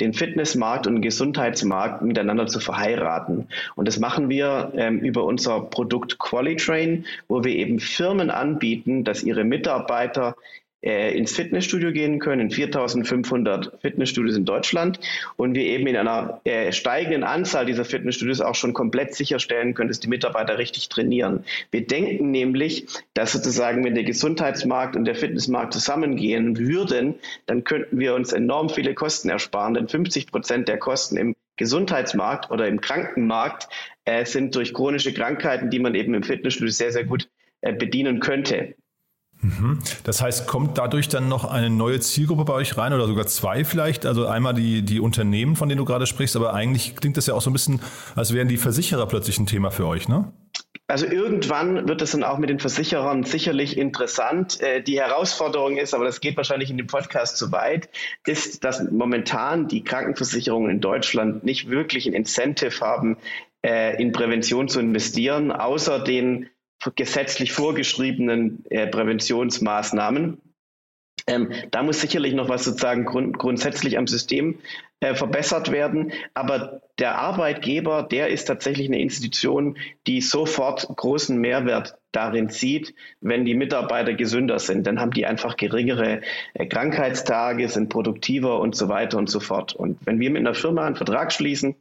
den 0.02 0.12
Fitnessmarkt 0.12 0.87
und 0.87 0.94
den 0.97 1.02
Gesundheitsmarkt 1.02 2.02
miteinander 2.02 2.47
zu 2.47 2.61
verheiraten. 2.61 3.49
Und 3.76 3.87
das 3.88 3.99
machen 3.99 4.28
wir 4.28 4.73
ähm, 4.76 4.99
über 4.99 5.25
unser 5.25 5.61
Produkt 5.61 6.18
Qualitrain, 6.18 7.06
wo 7.28 7.44
wir 7.44 7.54
eben 7.54 7.78
Firmen 7.78 8.30
anbieten, 8.30 9.04
dass 9.04 9.23
ihre 9.23 9.44
Mitarbeiter 9.44 10.37
äh, 10.82 11.16
ins 11.16 11.32
Fitnessstudio 11.32 11.92
gehen 11.92 12.18
können, 12.18 12.42
in 12.42 12.50
4500 12.50 13.80
Fitnessstudios 13.80 14.36
in 14.36 14.44
Deutschland 14.44 15.00
und 15.36 15.54
wir 15.54 15.64
eben 15.64 15.86
in 15.86 15.96
einer 15.96 16.40
äh, 16.44 16.72
steigenden 16.72 17.24
Anzahl 17.24 17.66
dieser 17.66 17.84
Fitnessstudios 17.84 18.40
auch 18.40 18.54
schon 18.54 18.72
komplett 18.72 19.14
sicherstellen 19.14 19.74
können, 19.74 19.88
dass 19.88 20.00
die 20.00 20.08
Mitarbeiter 20.08 20.58
richtig 20.58 20.88
trainieren. 20.88 21.44
Wir 21.70 21.86
denken 21.86 22.30
nämlich, 22.30 22.86
dass 23.14 23.32
sozusagen, 23.32 23.84
wenn 23.84 23.94
der 23.94 24.04
Gesundheitsmarkt 24.04 24.96
und 24.96 25.04
der 25.04 25.14
Fitnessmarkt 25.14 25.72
zusammengehen 25.72 26.58
würden, 26.58 27.14
dann 27.46 27.64
könnten 27.64 27.98
wir 27.98 28.14
uns 28.14 28.32
enorm 28.32 28.68
viele 28.68 28.94
Kosten 28.94 29.28
ersparen, 29.28 29.74
denn 29.74 29.88
50 29.88 30.26
Prozent 30.30 30.68
der 30.68 30.78
Kosten 30.78 31.16
im 31.16 31.34
Gesundheitsmarkt 31.56 32.50
oder 32.50 32.66
im 32.66 32.80
Krankenmarkt 32.80 33.68
äh, 34.04 34.24
sind 34.24 34.56
durch 34.56 34.74
chronische 34.74 35.12
Krankheiten, 35.12 35.70
die 35.70 35.78
man 35.78 35.94
eben 35.94 36.14
im 36.14 36.22
Fitnessstudio 36.22 36.72
sehr, 36.72 36.92
sehr 36.92 37.04
gut 37.04 37.28
äh, 37.60 37.72
bedienen 37.72 38.20
könnte. 38.20 38.74
Mhm. 39.42 39.80
Das 40.04 40.22
heißt, 40.22 40.46
kommt 40.46 40.78
dadurch 40.78 41.08
dann 41.08 41.28
noch 41.28 41.44
eine 41.44 41.68
neue 41.68 41.99
Zielgruppe 42.00 42.44
bei 42.44 42.52
euch 42.54 42.76
rein 42.78 42.92
oder 42.92 43.06
sogar 43.06 43.26
zwei 43.26 43.64
vielleicht? 43.64 44.06
Also 44.06 44.26
einmal 44.26 44.54
die, 44.54 44.82
die 44.82 45.00
Unternehmen, 45.00 45.56
von 45.56 45.68
denen 45.68 45.78
du 45.78 45.84
gerade 45.84 46.06
sprichst, 46.06 46.37
aber 46.37 46.54
eigentlich 46.54 46.94
klingt 46.96 47.16
das 47.16 47.26
ja 47.26 47.34
auch 47.34 47.42
so 47.42 47.50
ein 47.50 47.52
bisschen, 47.52 47.80
als 48.14 48.32
wären 48.32 48.49
die 48.49 48.56
Versicherer 48.56 49.06
plötzlich 49.06 49.38
ein 49.38 49.46
Thema 49.46 49.70
für 49.70 49.87
euch, 49.87 50.08
ne? 50.08 50.32
Also 50.88 51.06
irgendwann 51.06 51.88
wird 51.88 52.02
es 52.02 52.11
dann 52.11 52.22
auch 52.22 52.38
mit 52.38 52.50
den 52.50 52.58
Versicherern 52.58 53.25
sicherlich 53.25 53.78
interessant. 53.78 54.61
Äh, 54.61 54.82
die 54.82 55.00
Herausforderung 55.00 55.76
ist, 55.76 55.94
aber 55.94 56.04
das 56.04 56.20
geht 56.20 56.37
wahrscheinlich 56.37 56.70
in 56.70 56.76
dem 56.76 56.87
Podcast 56.87 57.38
zu 57.38 57.50
weit, 57.50 57.88
ist, 58.26 58.62
dass 58.62 58.90
momentan 58.90 59.68
die 59.68 59.82
Krankenversicherungen 59.84 60.70
in 60.70 60.80
Deutschland 60.80 61.44
nicht 61.44 61.70
wirklich 61.70 62.06
ein 62.06 62.12
Incentive 62.12 62.80
haben, 62.80 63.16
äh, 63.64 64.00
in 64.00 64.12
Prävention 64.12 64.68
zu 64.68 64.80
investieren, 64.80 65.50
außer 65.50 65.99
den 65.99 66.50
gesetzlich 66.96 67.52
vorgeschriebenen 67.52 68.64
äh, 68.70 68.86
Präventionsmaßnahmen. 68.86 70.40
Ähm, 71.26 71.52
da 71.70 71.82
muss 71.82 72.00
sicherlich 72.00 72.34
noch 72.34 72.48
was 72.48 72.64
sozusagen 72.64 73.04
grund 73.04 73.38
grundsätzlich 73.38 73.96
am 73.96 74.06
System 74.06 74.58
äh, 75.00 75.14
verbessert 75.14 75.70
werden. 75.70 76.12
Aber 76.34 76.82
der 77.02 77.18
Arbeitgeber, 77.18 78.04
der 78.04 78.28
ist 78.28 78.44
tatsächlich 78.44 78.87
eine 78.87 79.00
Institution, 79.00 79.76
die 80.06 80.21
sofort 80.21 80.87
großen 80.87 81.37
Mehrwert 81.37 81.99
darin 82.12 82.50
sieht, 82.50 82.94
wenn 83.21 83.44
die 83.44 83.54
Mitarbeiter 83.54 84.12
gesünder 84.14 84.59
sind. 84.59 84.87
Dann 84.87 85.00
haben 85.00 85.12
die 85.12 85.26
einfach 85.26 85.56
geringere 85.56 86.21
äh, 86.54 86.66
Krankheitstage, 86.66 87.68
sind 87.68 87.88
produktiver 87.88 88.61
und 88.61 88.76
so 88.76 88.88
weiter 88.88 89.18
und 89.18 89.30
so 89.30 89.40
fort. 89.40 89.75
Und 89.75 89.99
wenn 90.04 90.21
wir 90.21 90.30
mit 90.30 90.40
einer 90.40 90.54
Firma 90.54 90.87
einen 90.87 90.97
Vertrag 90.97 91.32
schließen 91.32 91.75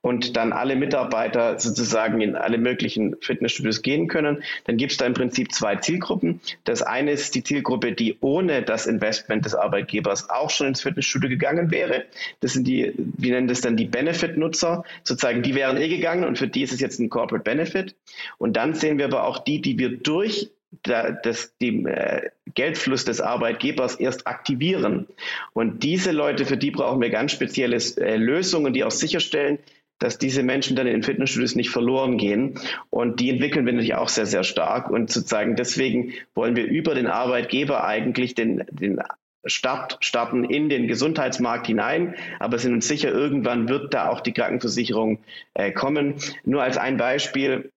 und 0.00 0.36
dann 0.36 0.52
alle 0.52 0.76
Mitarbeiter 0.76 1.58
sozusagen 1.58 2.20
in 2.20 2.36
alle 2.36 2.58
möglichen 2.58 3.16
Fitnessstudios 3.20 3.82
gehen 3.82 4.08
können, 4.08 4.42
dann 4.64 4.76
gibt 4.76 4.92
es 4.92 4.98
da 4.98 5.06
im 5.06 5.14
Prinzip 5.14 5.52
zwei 5.52 5.76
Zielgruppen. 5.76 6.40
Das 6.64 6.82
eine 6.82 7.10
ist 7.10 7.34
die 7.34 7.42
Zielgruppe, 7.42 7.92
die 7.92 8.16
ohne 8.20 8.62
das 8.62 8.86
Investment 8.86 9.44
des 9.44 9.54
Arbeitgebers 9.54 10.30
auch 10.30 10.50
schon 10.50 10.68
ins 10.68 10.82
Fitnessstudio 10.82 11.28
gegangen 11.28 11.70
wäre. 11.72 12.04
Das 12.40 12.52
sind 12.52 12.66
die, 12.66 12.92
wir 12.96 13.32
nennen 13.32 13.48
das 13.48 13.60
dann 13.60 13.76
die 13.76 13.86
Benefit-Nutzer. 13.86 14.61
Sozusagen, 15.04 15.42
die 15.42 15.54
wären 15.54 15.76
eh 15.76 15.88
gegangen 15.88 16.24
und 16.24 16.38
für 16.38 16.48
die 16.48 16.62
ist 16.62 16.72
es 16.72 16.80
jetzt 16.80 17.00
ein 17.00 17.10
Corporate 17.10 17.44
Benefit. 17.44 17.96
Und 18.38 18.56
dann 18.56 18.74
sehen 18.74 18.98
wir 18.98 19.06
aber 19.06 19.24
auch 19.24 19.38
die, 19.38 19.60
die 19.60 19.78
wir 19.78 19.96
durch 19.96 20.50
das, 20.82 21.56
den 21.60 21.86
äh, 21.86 22.30
Geldfluss 22.54 23.04
des 23.04 23.20
Arbeitgebers 23.20 23.96
erst 23.96 24.26
aktivieren. 24.26 25.06
Und 25.52 25.82
diese 25.82 26.12
Leute, 26.12 26.46
für 26.46 26.56
die 26.56 26.70
brauchen 26.70 27.00
wir 27.00 27.10
ganz 27.10 27.32
spezielle 27.32 27.76
äh, 27.76 28.16
Lösungen, 28.16 28.72
die 28.72 28.84
auch 28.84 28.90
sicherstellen, 28.90 29.58
dass 29.98 30.18
diese 30.18 30.42
Menschen 30.42 30.74
dann 30.74 30.86
in 30.86 30.94
den 30.94 31.02
Fitnessstudios 31.02 31.54
nicht 31.54 31.70
verloren 31.70 32.16
gehen. 32.16 32.58
Und 32.90 33.20
die 33.20 33.30
entwickeln 33.30 33.66
wir 33.66 33.72
natürlich 33.72 33.94
auch 33.94 34.08
sehr, 34.08 34.26
sehr 34.26 34.42
stark. 34.42 34.90
Und 34.90 35.10
sozusagen 35.10 35.54
deswegen 35.54 36.14
wollen 36.34 36.56
wir 36.56 36.64
über 36.64 36.94
den 36.94 37.06
Arbeitgeber 37.06 37.84
eigentlich 37.84 38.34
den, 38.34 38.64
den 38.70 38.98
Start, 39.44 39.98
starten 40.00 40.44
in 40.44 40.68
den 40.68 40.86
Gesundheitsmarkt 40.86 41.66
hinein, 41.66 42.14
aber 42.38 42.58
sind 42.58 42.74
uns 42.74 42.86
sicher, 42.86 43.10
irgendwann 43.10 43.68
wird 43.68 43.92
da 43.92 44.08
auch 44.08 44.20
die 44.20 44.32
Krankenversicherung 44.32 45.18
äh, 45.54 45.72
kommen. 45.72 46.14
Nur 46.44 46.62
als 46.62 46.76
ein 46.76 46.96
Beispiel, 46.96 47.70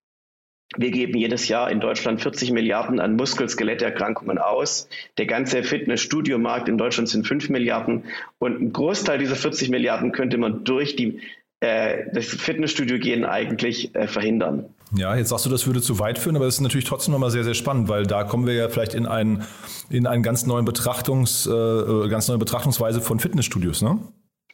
wir 0.77 0.91
geben 0.91 1.17
jedes 1.17 1.47
Jahr 1.47 1.71
in 1.71 1.79
Deutschland 1.79 2.21
40 2.21 2.51
Milliarden 2.51 2.99
an 2.99 3.15
Muskel-Skeletterkrankungen 3.15 4.37
aus. 4.37 4.89
Der 5.17 5.25
ganze 5.25 5.63
Fitnessstudiomarkt 5.63 6.67
in 6.67 6.77
Deutschland 6.77 7.07
sind 7.07 7.25
5 7.25 7.49
Milliarden. 7.49 8.05
Und 8.39 8.61
ein 8.61 8.73
Großteil 8.73 9.17
dieser 9.17 9.35
40 9.35 9.69
Milliarden 9.69 10.11
könnte 10.11 10.37
man 10.37 10.63
durch 10.63 10.95
die, 10.95 11.21
äh, 11.61 12.03
das 12.13 12.25
Fitnessstudio 12.25 12.99
gehen 12.99 13.25
eigentlich 13.25 13.95
äh, 13.95 14.07
verhindern. 14.07 14.74
Ja, 14.95 15.15
jetzt 15.15 15.29
sagst 15.29 15.45
du, 15.45 15.49
das 15.49 15.65
würde 15.65 15.81
zu 15.81 15.99
weit 15.99 16.19
führen, 16.19 16.35
aber 16.35 16.45
das 16.45 16.55
ist 16.55 16.61
natürlich 16.61 16.85
trotzdem 16.85 17.11
nochmal 17.13 17.31
sehr, 17.31 17.43
sehr 17.43 17.53
spannend, 17.53 17.89
weil 17.89 18.05
da 18.05 18.23
kommen 18.23 18.45
wir 18.45 18.53
ja 18.53 18.69
vielleicht 18.69 18.93
in 18.93 19.05
einen, 19.05 19.43
in 19.89 20.07
einen 20.07 20.23
ganz 20.23 20.45
neuen 20.45 20.65
Betrachtungs, 20.65 21.47
äh, 21.47 22.07
ganz 22.09 22.27
neue 22.27 22.37
Betrachtungsweise 22.37 23.01
von 23.01 23.19
Fitnessstudios, 23.19 23.81
ne? 23.81 23.99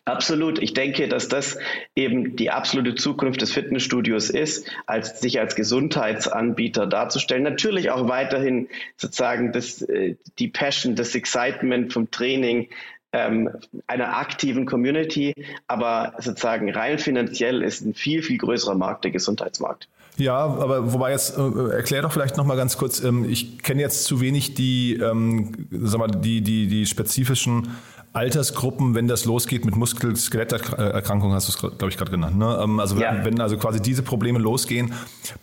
Absolut. 0.06 0.58
Ich 0.60 0.74
denke, 0.74 1.08
dass 1.08 1.28
das 1.28 1.60
eben 1.96 2.36
die 2.36 2.50
absolute 2.50 2.96
Zukunft 2.96 3.42
des 3.42 3.52
Fitnessstudios 3.52 4.32
ist, 4.32 4.68
als 4.88 5.20
sich 5.20 5.40
als 5.40 5.56
Gesundheitsanbieter 5.56 6.88
darzustellen. 6.88 7.44
Natürlich 7.44 7.92
auch 7.92 8.08
weiterhin 8.08 8.68
sozusagen 8.98 9.52
das, 9.52 9.84
äh, 9.84 10.16
die 10.40 10.48
Passion, 10.48 10.96
das 10.96 11.14
Excitement 11.14 11.94
vom 11.94 12.10
Training, 12.10 12.70
ähm, 13.14 13.50
einer 13.88 14.18
aktiven 14.18 14.66
Community, 14.66 15.34
aber 15.68 16.14
sozusagen 16.20 16.72
rein 16.72 16.98
finanziell 16.98 17.62
ist 17.62 17.82
ein 17.82 17.94
viel, 17.94 18.24
viel 18.24 18.38
größerer 18.38 18.76
Markt 18.76 19.04
der 19.04 19.12
Gesundheitsmarkt. 19.12 19.88
Ja, 20.18 20.38
aber 20.38 20.94
wobei 20.94 21.12
jetzt 21.12 21.38
äh, 21.38 21.72
erklär 21.72 22.02
doch 22.02 22.12
vielleicht 22.12 22.38
noch 22.38 22.46
mal 22.46 22.58
ganz 22.58 22.78
kurz. 22.78 23.02
Ähm, 23.04 23.26
ich 23.30 23.60
kenne 23.60 23.82
jetzt 23.82 24.04
zu 24.04 24.22
wenig 24.22 24.54
die, 24.54 24.96
ähm, 24.96 25.68
sag 25.72 26.00
mal, 26.00 26.08
die 26.08 26.42
die 26.42 26.68
die 26.68 26.86
spezifischen 26.86 27.70
Altersgruppen, 28.14 28.94
wenn 28.94 29.08
das 29.08 29.24
losgeht 29.24 29.64
mit 29.64 29.78
Muskel-Skeletterkrankungen, 29.78 31.34
hast 31.34 31.48
du 31.48 31.68
es, 31.68 31.78
glaube 31.78 31.90
ich, 31.90 31.98
gerade 31.98 32.12
genannt. 32.12 32.38
Ne? 32.38 32.60
Ähm, 32.62 32.80
also 32.82 32.98
ja. 32.98 33.24
wenn 33.24 33.40
also 33.40 33.58
quasi 33.58 33.82
diese 33.82 34.04
Probleme 34.04 34.38
losgehen, 34.38 34.94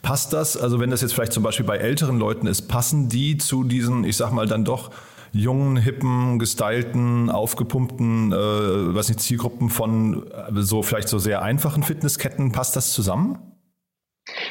passt 0.03 0.35
das, 0.35 0.57
also 0.57 0.79
wenn 0.79 0.91
das 0.91 1.01
jetzt 1.01 1.15
vielleicht 1.15 1.33
zum 1.33 1.43
Beispiel 1.43 1.65
bei 1.65 1.79
älteren 1.79 2.19
Leuten 2.19 2.47
ist, 2.47 2.69
passen 2.69 3.09
die 3.09 3.39
zu 3.39 3.65
diesen, 3.65 4.05
ich 4.05 4.19
sag 4.19 4.33
mal, 4.33 4.47
dann 4.47 4.67
doch 4.67 4.91
jungen, 5.33 5.77
hippen, 5.77 6.39
gestylten, 6.39 7.31
aufgepumpten, 7.31 8.33
äh, 8.33 8.95
weiß 8.95 9.09
nicht, 9.09 9.21
Zielgruppen 9.21 9.71
von 9.71 10.27
äh, 10.31 10.63
so 10.63 10.83
vielleicht 10.83 11.09
so 11.09 11.19
sehr 11.19 11.43
einfachen 11.43 11.83
Fitnessketten, 11.83 12.53
passt 12.53 12.77
das 12.77 12.93
zusammen? 12.93 13.39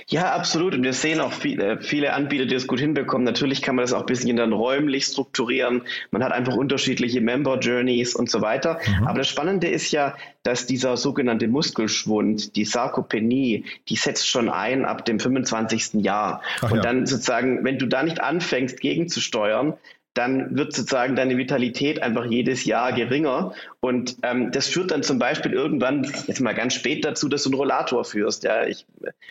Ja, 0.07 0.33
absolut. 0.33 0.73
Und 0.73 0.83
wir 0.83 0.93
sehen 0.93 1.19
auch 1.19 1.33
viele, 1.33 1.81
viele 1.81 2.13
Anbieter, 2.13 2.45
die 2.45 2.53
das 2.53 2.67
gut 2.67 2.79
hinbekommen. 2.79 3.25
Natürlich 3.25 3.61
kann 3.61 3.75
man 3.75 3.83
das 3.83 3.93
auch 3.93 4.01
ein 4.01 4.05
bisschen 4.05 4.35
dann 4.37 4.53
räumlich 4.53 5.05
strukturieren. 5.05 5.83
Man 6.11 6.23
hat 6.23 6.31
einfach 6.31 6.55
unterschiedliche 6.55 7.21
Member 7.21 7.59
Journeys 7.59 8.15
und 8.15 8.29
so 8.29 8.41
weiter. 8.41 8.79
Mhm. 8.85 9.07
Aber 9.07 9.19
das 9.19 9.27
Spannende 9.27 9.67
ist 9.67 9.91
ja, 9.91 10.15
dass 10.43 10.65
dieser 10.65 10.97
sogenannte 10.97 11.47
Muskelschwund, 11.47 12.55
die 12.55 12.65
Sarkopenie, 12.65 13.65
die 13.89 13.95
setzt 13.95 14.27
schon 14.27 14.49
ein 14.49 14.85
ab 14.85 15.05
dem 15.05 15.19
25. 15.19 15.95
Jahr. 15.95 16.41
Ach 16.61 16.71
und 16.71 16.77
ja. 16.77 16.83
dann 16.83 17.05
sozusagen, 17.05 17.63
wenn 17.63 17.77
du 17.77 17.85
da 17.85 18.03
nicht 18.03 18.21
anfängst, 18.21 18.79
gegenzusteuern, 18.79 19.73
dann 20.17 20.57
wird 20.57 20.73
sozusagen 20.73 21.15
deine 21.15 21.37
Vitalität 21.37 22.01
einfach 22.01 22.25
jedes 22.25 22.65
Jahr 22.65 22.91
geringer. 22.93 23.53
Und 23.79 24.17
ähm, 24.23 24.51
das 24.51 24.67
führt 24.67 24.91
dann 24.91 25.03
zum 25.03 25.19
Beispiel 25.19 25.53
irgendwann, 25.53 26.11
jetzt 26.25 26.41
mal 26.41 26.53
ganz 26.53 26.73
spät 26.73 27.05
dazu, 27.05 27.29
dass 27.29 27.43
du 27.43 27.49
einen 27.49 27.59
Rollator 27.59 28.03
führst. 28.03 28.43
Ja, 28.43 28.65
ich 28.65 28.85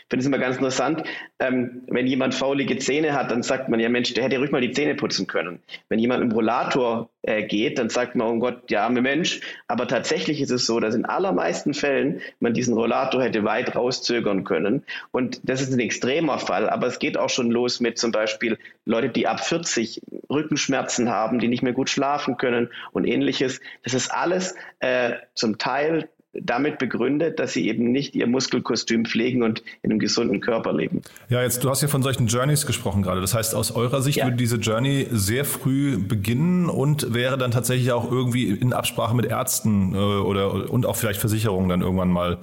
finde 0.08 0.20
es 0.20 0.26
immer 0.26 0.38
ganz 0.38 0.56
interessant. 0.56 1.02
Ähm, 1.40 1.82
wenn 1.88 2.06
jemand 2.06 2.34
faulige 2.34 2.78
Zähne 2.78 3.14
hat, 3.14 3.30
dann 3.30 3.42
sagt 3.42 3.68
man 3.68 3.80
ja, 3.80 3.88
Mensch, 3.88 4.14
der 4.14 4.24
hätte 4.24 4.38
ruhig 4.38 4.52
mal 4.52 4.60
die 4.60 4.72
Zähne 4.72 4.94
putzen 4.94 5.26
können. 5.26 5.60
Wenn 5.88 5.98
jemand 5.98 6.22
im 6.22 6.30
Rollator 6.30 7.10
geht, 7.26 7.78
dann 7.78 7.90
sagt 7.90 8.14
man, 8.14 8.28
oh 8.28 8.38
Gott, 8.38 8.70
der 8.70 8.82
arme 8.82 9.02
Mensch. 9.02 9.40
Aber 9.68 9.88
tatsächlich 9.88 10.40
ist 10.40 10.50
es 10.50 10.66
so, 10.66 10.80
dass 10.80 10.94
in 10.94 11.04
allermeisten 11.04 11.74
Fällen 11.74 12.20
man 12.40 12.54
diesen 12.54 12.74
Rollator 12.74 13.22
hätte 13.22 13.44
weit 13.44 13.74
rauszögern 13.74 14.44
können. 14.44 14.84
Und 15.10 15.40
das 15.42 15.60
ist 15.60 15.72
ein 15.72 15.80
extremer 15.80 16.38
Fall. 16.38 16.68
Aber 16.68 16.86
es 16.86 16.98
geht 16.98 17.18
auch 17.18 17.30
schon 17.30 17.50
los 17.50 17.80
mit 17.80 17.98
zum 17.98 18.12
Beispiel 18.12 18.58
Leute, 18.84 19.08
die 19.08 19.26
ab 19.26 19.40
40 19.40 20.02
Rückenschmerzen 20.30 21.10
haben, 21.10 21.38
die 21.38 21.48
nicht 21.48 21.62
mehr 21.62 21.72
gut 21.72 21.90
schlafen 21.90 22.36
können 22.36 22.70
und 22.92 23.04
ähnliches. 23.04 23.60
Das 23.82 23.94
ist 23.94 24.10
alles 24.10 24.54
äh, 24.80 25.12
zum 25.34 25.58
Teil 25.58 26.08
damit 26.42 26.78
begründet, 26.78 27.38
dass 27.38 27.52
sie 27.52 27.68
eben 27.68 27.92
nicht 27.92 28.14
ihr 28.14 28.26
Muskelkostüm 28.26 29.04
pflegen 29.04 29.42
und 29.42 29.62
in 29.82 29.90
einem 29.90 29.98
gesunden 29.98 30.40
Körper 30.40 30.72
leben. 30.72 31.02
Ja, 31.28 31.42
jetzt 31.42 31.62
du 31.64 31.70
hast 31.70 31.82
ja 31.82 31.88
von 31.88 32.02
solchen 32.02 32.26
Journeys 32.26 32.66
gesprochen 32.66 33.02
gerade. 33.02 33.20
Das 33.20 33.34
heißt, 33.34 33.54
aus 33.54 33.70
eurer 33.72 34.02
Sicht 34.02 34.18
ja. 34.18 34.26
würde 34.26 34.36
diese 34.36 34.56
Journey 34.56 35.06
sehr 35.10 35.44
früh 35.44 35.98
beginnen 35.98 36.68
und 36.68 37.14
wäre 37.14 37.38
dann 37.38 37.50
tatsächlich 37.50 37.92
auch 37.92 38.10
irgendwie 38.10 38.50
in 38.50 38.72
Absprache 38.72 39.14
mit 39.14 39.26
Ärzten 39.26 39.94
äh, 39.94 39.98
oder 39.98 40.70
und 40.70 40.86
auch 40.86 40.96
vielleicht 40.96 41.20
Versicherungen 41.20 41.68
dann 41.68 41.80
irgendwann 41.80 42.10
mal 42.10 42.38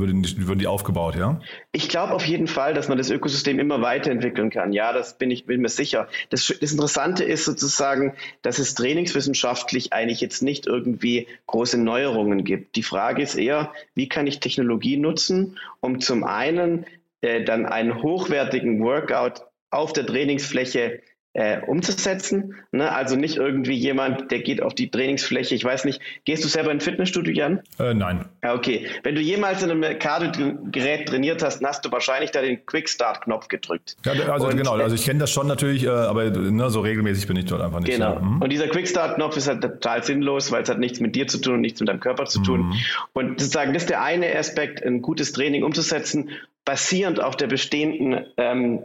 würden 0.00 0.22
die, 0.22 0.46
würden 0.46 0.58
die 0.58 0.66
aufgebaut, 0.66 1.16
ja? 1.16 1.40
Ich 1.72 1.88
glaube 1.88 2.14
auf 2.14 2.24
jeden 2.26 2.46
Fall, 2.46 2.74
dass 2.74 2.88
man 2.88 2.98
das 2.98 3.10
Ökosystem 3.10 3.58
immer 3.58 3.82
weiterentwickeln 3.82 4.50
kann. 4.50 4.72
Ja, 4.72 4.92
das 4.92 5.18
bin 5.18 5.30
ich 5.30 5.46
bin 5.46 5.60
mir 5.60 5.68
sicher. 5.68 6.08
Das, 6.30 6.52
das 6.60 6.72
Interessante 6.72 7.24
ist 7.24 7.44
sozusagen, 7.44 8.14
dass 8.42 8.58
es 8.58 8.74
trainingswissenschaftlich 8.74 9.92
eigentlich 9.92 10.20
jetzt 10.20 10.42
nicht 10.42 10.66
irgendwie 10.66 11.26
große 11.46 11.78
Neuerungen 11.78 12.44
gibt. 12.44 12.76
Die 12.76 12.82
Frage 12.82 13.22
ist 13.22 13.34
eher, 13.34 13.72
wie 13.94 14.08
kann 14.08 14.26
ich 14.26 14.40
Technologie 14.40 14.96
nutzen, 14.96 15.58
um 15.80 16.00
zum 16.00 16.24
einen 16.24 16.86
äh, 17.20 17.44
dann 17.44 17.66
einen 17.66 18.02
hochwertigen 18.02 18.82
Workout 18.82 19.42
auf 19.70 19.92
der 19.92 20.06
Trainingsfläche 20.06 21.00
äh, 21.34 21.60
umzusetzen. 21.66 22.54
Ne? 22.70 22.90
Also 22.90 23.16
nicht 23.16 23.36
irgendwie 23.36 23.74
jemand, 23.74 24.30
der 24.30 24.38
geht 24.38 24.62
auf 24.62 24.74
die 24.74 24.88
Trainingsfläche. 24.90 25.54
Ich 25.54 25.64
weiß 25.64 25.84
nicht, 25.84 26.00
gehst 26.24 26.44
du 26.44 26.48
selber 26.48 26.70
in 26.70 26.78
ein 26.78 26.80
Fitnessstudio, 26.80 27.34
Jan? 27.34 27.60
Äh, 27.78 27.92
nein. 27.92 28.24
Okay. 28.42 28.86
Wenn 29.02 29.16
du 29.16 29.20
jemals 29.20 29.62
in 29.62 29.70
einem 29.70 29.98
Cardio-Gerät 29.98 31.08
trainiert 31.08 31.42
hast, 31.42 31.60
dann 31.60 31.68
hast 31.68 31.84
du 31.84 31.90
wahrscheinlich 31.90 32.30
da 32.30 32.40
den 32.40 32.64
Quick-Start-Knopf 32.64 33.48
gedrückt. 33.48 33.96
Ja, 34.04 34.12
also 34.32 34.46
und, 34.46 34.56
genau, 34.56 34.74
also 34.74 34.94
ich 34.94 35.04
kenne 35.04 35.20
das 35.20 35.32
schon 35.32 35.48
natürlich, 35.48 35.84
äh, 35.84 35.88
aber 35.88 36.30
ne, 36.30 36.70
so 36.70 36.80
regelmäßig 36.80 37.26
bin 37.26 37.36
ich 37.36 37.46
dort 37.46 37.62
einfach 37.62 37.80
nicht. 37.80 37.92
Genau. 37.92 38.20
Mhm. 38.20 38.40
Und 38.40 38.50
dieser 38.50 38.68
Quick-Start-Knopf 38.68 39.36
ist 39.36 39.48
halt 39.48 39.60
total 39.60 40.04
sinnlos, 40.04 40.52
weil 40.52 40.62
es 40.62 40.68
hat 40.68 40.78
nichts 40.78 41.00
mit 41.00 41.16
dir 41.16 41.26
zu 41.26 41.38
tun 41.38 41.54
und 41.54 41.60
nichts 41.62 41.80
mit 41.80 41.88
deinem 41.88 42.00
Körper 42.00 42.26
zu 42.26 42.42
tun. 42.42 42.68
Mhm. 42.68 42.74
Und 43.12 43.40
sozusagen, 43.40 43.74
das 43.74 43.82
ist 43.82 43.90
der 43.90 44.02
eine 44.02 44.32
Aspekt, 44.36 44.84
ein 44.84 45.02
gutes 45.02 45.32
Training 45.32 45.64
umzusetzen, 45.64 46.30
basierend 46.64 47.20
auf 47.20 47.36
der 47.36 47.48
bestehenden 47.48 48.24
ähm, 48.36 48.84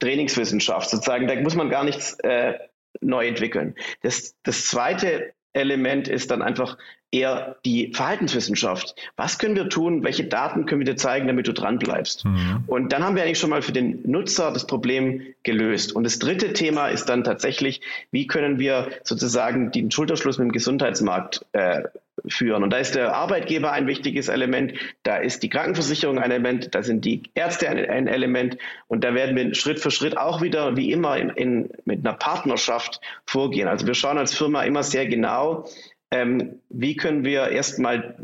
Trainingswissenschaft 0.00 0.90
sozusagen. 0.90 1.28
Da 1.28 1.36
muss 1.36 1.54
man 1.54 1.70
gar 1.70 1.84
nichts 1.84 2.18
äh, 2.20 2.54
neu 3.00 3.28
entwickeln. 3.28 3.74
Das, 4.02 4.34
das 4.42 4.66
zweite 4.66 5.32
Element 5.52 6.08
ist 6.08 6.30
dann 6.30 6.42
einfach 6.42 6.76
eher 7.12 7.56
die 7.64 7.92
Verhaltenswissenschaft. 7.92 8.94
Was 9.16 9.38
können 9.38 9.56
wir 9.56 9.68
tun? 9.68 10.04
Welche 10.04 10.24
Daten 10.24 10.66
können 10.66 10.80
wir 10.80 10.86
dir 10.86 10.96
zeigen, 10.96 11.26
damit 11.26 11.48
du 11.48 11.52
dran 11.52 11.78
bleibst? 11.78 12.24
Mhm. 12.24 12.64
Und 12.68 12.92
dann 12.92 13.02
haben 13.02 13.16
wir 13.16 13.24
eigentlich 13.24 13.38
schon 13.38 13.50
mal 13.50 13.62
für 13.62 13.72
den 13.72 14.00
Nutzer 14.04 14.52
das 14.52 14.66
Problem 14.66 15.22
gelöst. 15.42 15.92
Und 15.92 16.04
das 16.04 16.20
dritte 16.20 16.52
Thema 16.52 16.88
ist 16.88 17.08
dann 17.08 17.24
tatsächlich, 17.24 17.80
wie 18.12 18.26
können 18.28 18.60
wir 18.60 18.90
sozusagen 19.02 19.72
den 19.72 19.90
Schulterschluss 19.90 20.38
mit 20.38 20.46
dem 20.46 20.52
Gesundheitsmarkt 20.52 21.44
äh, 21.52 21.82
führen. 22.26 22.62
Und 22.62 22.70
da 22.72 22.78
ist 22.78 22.94
der 22.94 23.14
Arbeitgeber 23.14 23.72
ein 23.72 23.86
wichtiges 23.86 24.28
Element, 24.28 24.74
da 25.02 25.16
ist 25.16 25.42
die 25.42 25.48
Krankenversicherung 25.48 26.18
ein 26.18 26.30
Element, 26.30 26.74
da 26.74 26.82
sind 26.82 27.04
die 27.04 27.22
Ärzte 27.34 27.68
ein, 27.68 27.78
ein 27.88 28.06
Element 28.06 28.58
und 28.88 29.04
da 29.04 29.14
werden 29.14 29.36
wir 29.36 29.54
Schritt 29.54 29.80
für 29.80 29.90
Schritt 29.90 30.16
auch 30.16 30.42
wieder 30.42 30.76
wie 30.76 30.92
immer 30.92 31.16
in, 31.16 31.30
in, 31.30 31.70
mit 31.84 32.06
einer 32.06 32.16
Partnerschaft 32.16 33.00
vorgehen. 33.26 33.68
Also 33.68 33.86
wir 33.86 33.94
schauen 33.94 34.18
als 34.18 34.34
Firma 34.34 34.62
immer 34.62 34.82
sehr 34.82 35.06
genau, 35.06 35.66
ähm, 36.10 36.60
wie 36.68 36.96
können 36.96 37.24
wir 37.24 37.48
erstmal 37.50 38.16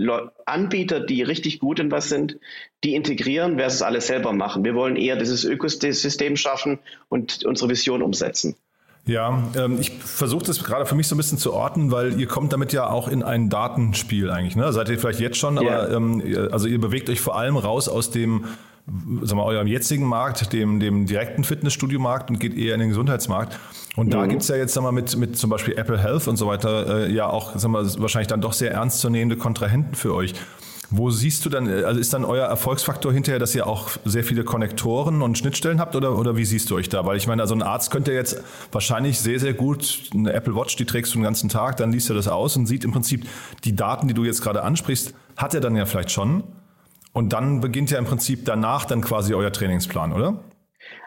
Anbieter, 0.45 1.01
die 1.01 1.23
richtig 1.23 1.61
gut 1.61 1.79
in 1.79 1.91
was 1.91 2.09
sind, 2.09 2.39
die 2.83 2.95
integrieren 2.95 3.59
versus 3.59 3.83
alles 3.83 4.09
selber 4.09 4.33
machen. 4.33 4.65
Wir 4.65 4.75
wollen 4.75 4.97
eher 4.97 5.17
dieses 5.17 5.45
Ökosystem 5.45 6.37
schaffen 6.37 6.81
und 7.09 7.45
unsere 7.45 7.71
Vision 7.71 8.03
umsetzen. 8.03 8.57
Ja, 9.07 9.45
ähm, 9.57 9.79
ich 9.81 9.93
versuche 9.93 10.47
das 10.47 10.65
gerade 10.65 10.85
für 10.85 10.97
mich 10.97 11.07
so 11.07 11.15
ein 11.15 11.19
bisschen 11.19 11.39
zu 11.39 11.53
orten, 11.53 11.93
weil 11.93 12.19
ihr 12.19 12.27
kommt 12.27 12.53
damit 12.53 12.73
ja 12.73 12.89
auch 12.89 13.07
in 13.07 13.23
ein 13.23 13.49
Datenspiel 13.49 14.31
eigentlich. 14.31 14.57
Ne? 14.57 14.73
Seid 14.73 14.89
ihr 14.89 14.99
vielleicht 14.99 15.21
jetzt 15.21 15.39
schon, 15.39 15.61
yeah. 15.63 15.85
aber 15.85 15.93
ähm, 15.93 16.23
also 16.51 16.67
ihr 16.67 16.81
bewegt 16.81 17.09
euch 17.09 17.21
vor 17.21 17.37
allem 17.37 17.57
raus 17.57 17.89
aus 17.89 18.11
dem 18.11 18.45
sagen 19.23 19.39
wir, 19.41 19.45
eurem 19.45 19.67
jetzigen 19.67 20.07
Markt, 20.07 20.53
dem, 20.53 20.79
dem 20.79 21.07
direkten 21.07 21.43
Fitnessstudio-Markt 21.43 22.31
und 22.31 22.39
geht 22.39 22.57
eher 22.57 22.75
in 22.75 22.81
den 22.81 22.91
Gesundheitsmarkt. 22.91 23.59
Und 23.97 24.07
mhm. 24.07 24.11
da 24.11 24.27
gibt's 24.27 24.49
ja 24.49 24.57
jetzt 24.57 24.75
sagen 24.75 24.87
wir, 24.87 24.93
mit, 24.93 25.17
mit 25.17 25.37
zum 25.37 25.51
Beispiel 25.51 25.77
Apple 25.77 25.99
Health 25.99 26.29
und 26.29 26.37
so 26.37 26.47
weiter 26.47 27.07
äh, 27.07 27.13
ja 27.13 27.27
auch 27.27 27.57
sagen 27.57 27.73
wir, 27.73 27.85
wahrscheinlich 28.01 28.29
dann 28.29 28.41
doch 28.41 28.53
sehr 28.53 28.73
ernstzunehmende 28.73 29.37
Kontrahenten 29.37 29.95
für 29.95 30.15
euch. 30.15 30.35
Wo 30.91 31.11
siehst 31.11 31.45
du 31.45 31.51
dann, 31.51 31.69
also 31.69 31.99
ist 31.99 32.13
dann 32.15 32.25
euer 32.25 32.47
Erfolgsfaktor 32.47 33.13
hinterher, 33.13 33.41
dass 33.41 33.55
ihr 33.55 33.67
auch 33.67 33.91
sehr 34.05 34.23
viele 34.23 34.45
Konnektoren 34.45 35.21
und 35.21 35.37
Schnittstellen 35.37 35.81
habt 35.81 35.97
oder, 35.97 36.17
oder 36.17 36.37
wie 36.37 36.45
siehst 36.45 36.71
du 36.71 36.77
euch 36.77 36.89
da? 36.89 37.05
Weil 37.05 37.17
ich 37.17 37.27
meine, 37.27 37.43
also 37.43 37.55
ein 37.55 37.63
Arzt 37.63 37.91
könnte 37.91 38.13
jetzt 38.13 38.41
wahrscheinlich 38.71 39.19
sehr, 39.19 39.41
sehr 39.41 39.55
gut 39.55 40.11
eine 40.15 40.33
Apple 40.33 40.55
Watch, 40.55 40.77
die 40.77 40.85
trägst 40.85 41.13
du 41.13 41.19
den 41.19 41.25
ganzen 41.25 41.49
Tag, 41.49 41.77
dann 41.77 41.91
liest 41.91 42.09
er 42.09 42.15
das 42.15 42.29
aus 42.29 42.57
und 42.57 42.67
sieht 42.67 42.85
im 42.85 42.93
Prinzip 42.93 43.27
die 43.65 43.75
Daten, 43.75 44.07
die 44.07 44.15
du 44.15 44.25
jetzt 44.25 44.43
gerade 44.43 44.63
ansprichst, 44.63 45.13
hat 45.37 45.55
er 45.55 45.61
dann 45.61 45.75
ja 45.75 45.87
vielleicht 45.87 46.13
schon. 46.13 46.45
Und 47.13 47.33
dann 47.33 47.61
beginnt 47.61 47.91
ja 47.91 47.99
im 47.99 48.05
Prinzip 48.05 48.45
danach 48.45 48.85
dann 48.85 49.01
quasi 49.01 49.35
euer 49.35 49.53
Trainingsplan, 49.53 50.13
oder? 50.13 50.39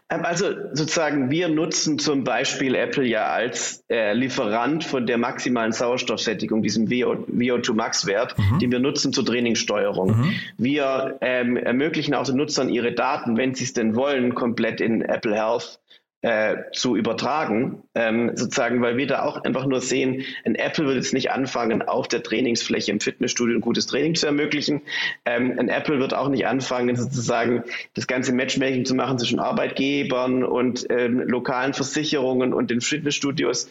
Ähm, 0.09 0.25
also 0.25 0.47
sozusagen, 0.73 1.29
wir 1.29 1.49
nutzen 1.49 1.99
zum 1.99 2.23
Beispiel 2.23 2.75
Apple 2.75 3.05
ja 3.05 3.27
als 3.27 3.83
äh, 3.89 4.13
Lieferant 4.13 4.83
von 4.83 5.05
der 5.05 5.17
maximalen 5.17 5.71
Sauerstoffsättigung, 5.71 6.63
diesem 6.63 6.89
VO, 6.89 7.13
VO2 7.31 7.73
Max-Wert, 7.73 8.35
mhm. 8.37 8.59
den 8.59 8.71
wir 8.71 8.79
nutzen 8.79 9.13
zur 9.13 9.25
Trainingssteuerung. 9.25 10.17
Mhm. 10.17 10.33
Wir 10.57 11.17
ähm, 11.21 11.57
ermöglichen 11.57 12.15
auch 12.15 12.25
den 12.25 12.37
Nutzern 12.37 12.69
ihre 12.69 12.93
Daten, 12.93 13.37
wenn 13.37 13.53
sie 13.53 13.65
es 13.65 13.73
denn 13.73 13.95
wollen, 13.95 14.33
komplett 14.33 14.81
in 14.81 15.01
Apple 15.01 15.35
Health 15.35 15.79
äh, 16.21 16.57
zu 16.73 16.97
übertragen, 16.97 17.83
ähm, 17.95 18.31
sozusagen, 18.35 18.81
weil 18.81 18.97
wir 18.97 19.07
da 19.07 19.23
auch 19.23 19.43
einfach 19.43 19.65
nur 19.65 19.79
sehen, 19.79 20.25
ein 20.43 20.55
Apple 20.55 20.85
wird 20.85 20.97
jetzt 20.97 21.13
nicht 21.13 21.31
anfangen, 21.31 21.81
auf 21.81 22.07
der 22.07 22.23
Trainingsfläche 22.23 22.91
im 22.91 22.99
Fitnessstudio 22.99 23.55
ein 23.55 23.61
gutes 23.61 23.88
Training 23.88 24.15
zu 24.15 24.25
ermöglichen. 24.25 24.81
Ähm, 25.25 25.55
ein 25.57 25.69
Apple 25.69 25.99
wird 25.99 26.13
auch 26.13 26.27
nicht 26.27 26.45
anfangen, 26.45 26.95
sozusagen 26.95 27.63
das 27.93 28.07
ganze 28.07 28.33
Matchmaking 28.33 28.83
zu 28.83 28.95
machen 28.95 29.17
zwischen 29.17 29.39
Arbeitgebern 29.39 30.43
und 30.43 30.85
ähm, 30.89 31.19
lokalen 31.21 31.73
Versicherungen 31.73 32.53
und 32.53 32.69
den 32.69 32.81
Fitnessstudios 32.81 33.69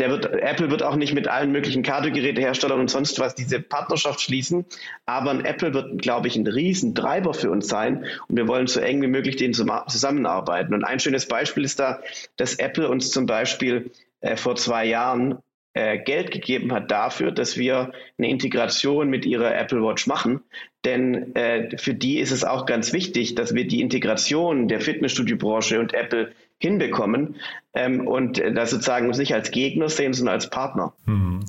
der 0.00 0.10
wird, 0.10 0.24
Apple 0.26 0.70
wird 0.70 0.82
auch 0.82 0.96
nicht 0.96 1.14
mit 1.14 1.28
allen 1.28 1.52
möglichen 1.52 1.82
Kardiogeräteherstellern 1.82 2.80
und 2.80 2.90
sonst 2.90 3.20
was 3.20 3.34
diese 3.34 3.60
Partnerschaft 3.60 4.20
schließen. 4.22 4.64
Aber 5.06 5.30
ein 5.30 5.44
Apple 5.44 5.74
wird, 5.74 6.00
glaube 6.00 6.26
ich, 6.26 6.36
ein 6.36 6.46
Riesentreiber 6.46 7.34
für 7.34 7.50
uns 7.50 7.68
sein. 7.68 8.06
Und 8.26 8.36
wir 8.36 8.48
wollen 8.48 8.66
so 8.66 8.80
eng 8.80 9.02
wie 9.02 9.08
möglich 9.08 9.36
denen 9.36 9.52
zusammenarbeiten. 9.52 10.72
Und 10.72 10.84
ein 10.84 11.00
schönes 11.00 11.26
Beispiel 11.26 11.64
ist 11.64 11.78
da, 11.78 12.00
dass 12.36 12.54
Apple 12.54 12.88
uns 12.88 13.10
zum 13.10 13.26
Beispiel 13.26 13.90
äh, 14.22 14.36
vor 14.36 14.56
zwei 14.56 14.86
Jahren 14.86 15.38
äh, 15.74 15.98
Geld 15.98 16.30
gegeben 16.30 16.72
hat 16.72 16.90
dafür, 16.90 17.30
dass 17.30 17.56
wir 17.56 17.92
eine 18.18 18.30
Integration 18.30 19.10
mit 19.10 19.26
ihrer 19.26 19.54
Apple 19.54 19.82
Watch 19.82 20.06
machen. 20.06 20.40
Denn 20.84 21.34
äh, 21.36 21.76
für 21.76 21.94
die 21.94 22.18
ist 22.18 22.30
es 22.30 22.42
auch 22.42 22.64
ganz 22.64 22.94
wichtig, 22.94 23.34
dass 23.34 23.54
wir 23.54 23.68
die 23.68 23.82
Integration 23.82 24.66
der 24.66 24.80
Fitnessstudiobranche 24.80 25.78
und 25.78 25.92
Apple 25.92 26.32
hinbekommen 26.60 27.36
ähm, 27.74 28.06
und 28.06 28.38
äh, 28.38 28.52
da 28.52 28.66
sozusagen 28.66 29.08
uns 29.08 29.18
nicht 29.18 29.34
als 29.34 29.50
Gegner 29.50 29.88
sehen, 29.88 30.12
sondern 30.12 30.34
als 30.34 30.50
Partner. 30.50 30.92
Mhm. 31.06 31.40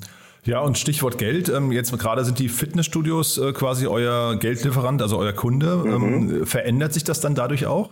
Ja, 0.44 0.60
und 0.60 0.76
Stichwort 0.76 1.18
Geld. 1.18 1.48
Ähm, 1.48 1.70
jetzt 1.70 1.96
gerade 1.96 2.24
sind 2.24 2.40
die 2.40 2.48
Fitnessstudios 2.48 3.38
äh, 3.38 3.52
quasi 3.52 3.86
euer 3.86 4.36
Geldlieferant, 4.36 5.00
also 5.00 5.18
euer 5.18 5.32
Kunde. 5.32 5.76
Mhm. 5.76 5.92
Ähm, 5.92 6.46
verändert 6.46 6.92
sich 6.92 7.04
das 7.04 7.20
dann 7.20 7.34
dadurch 7.34 7.66
auch? 7.66 7.90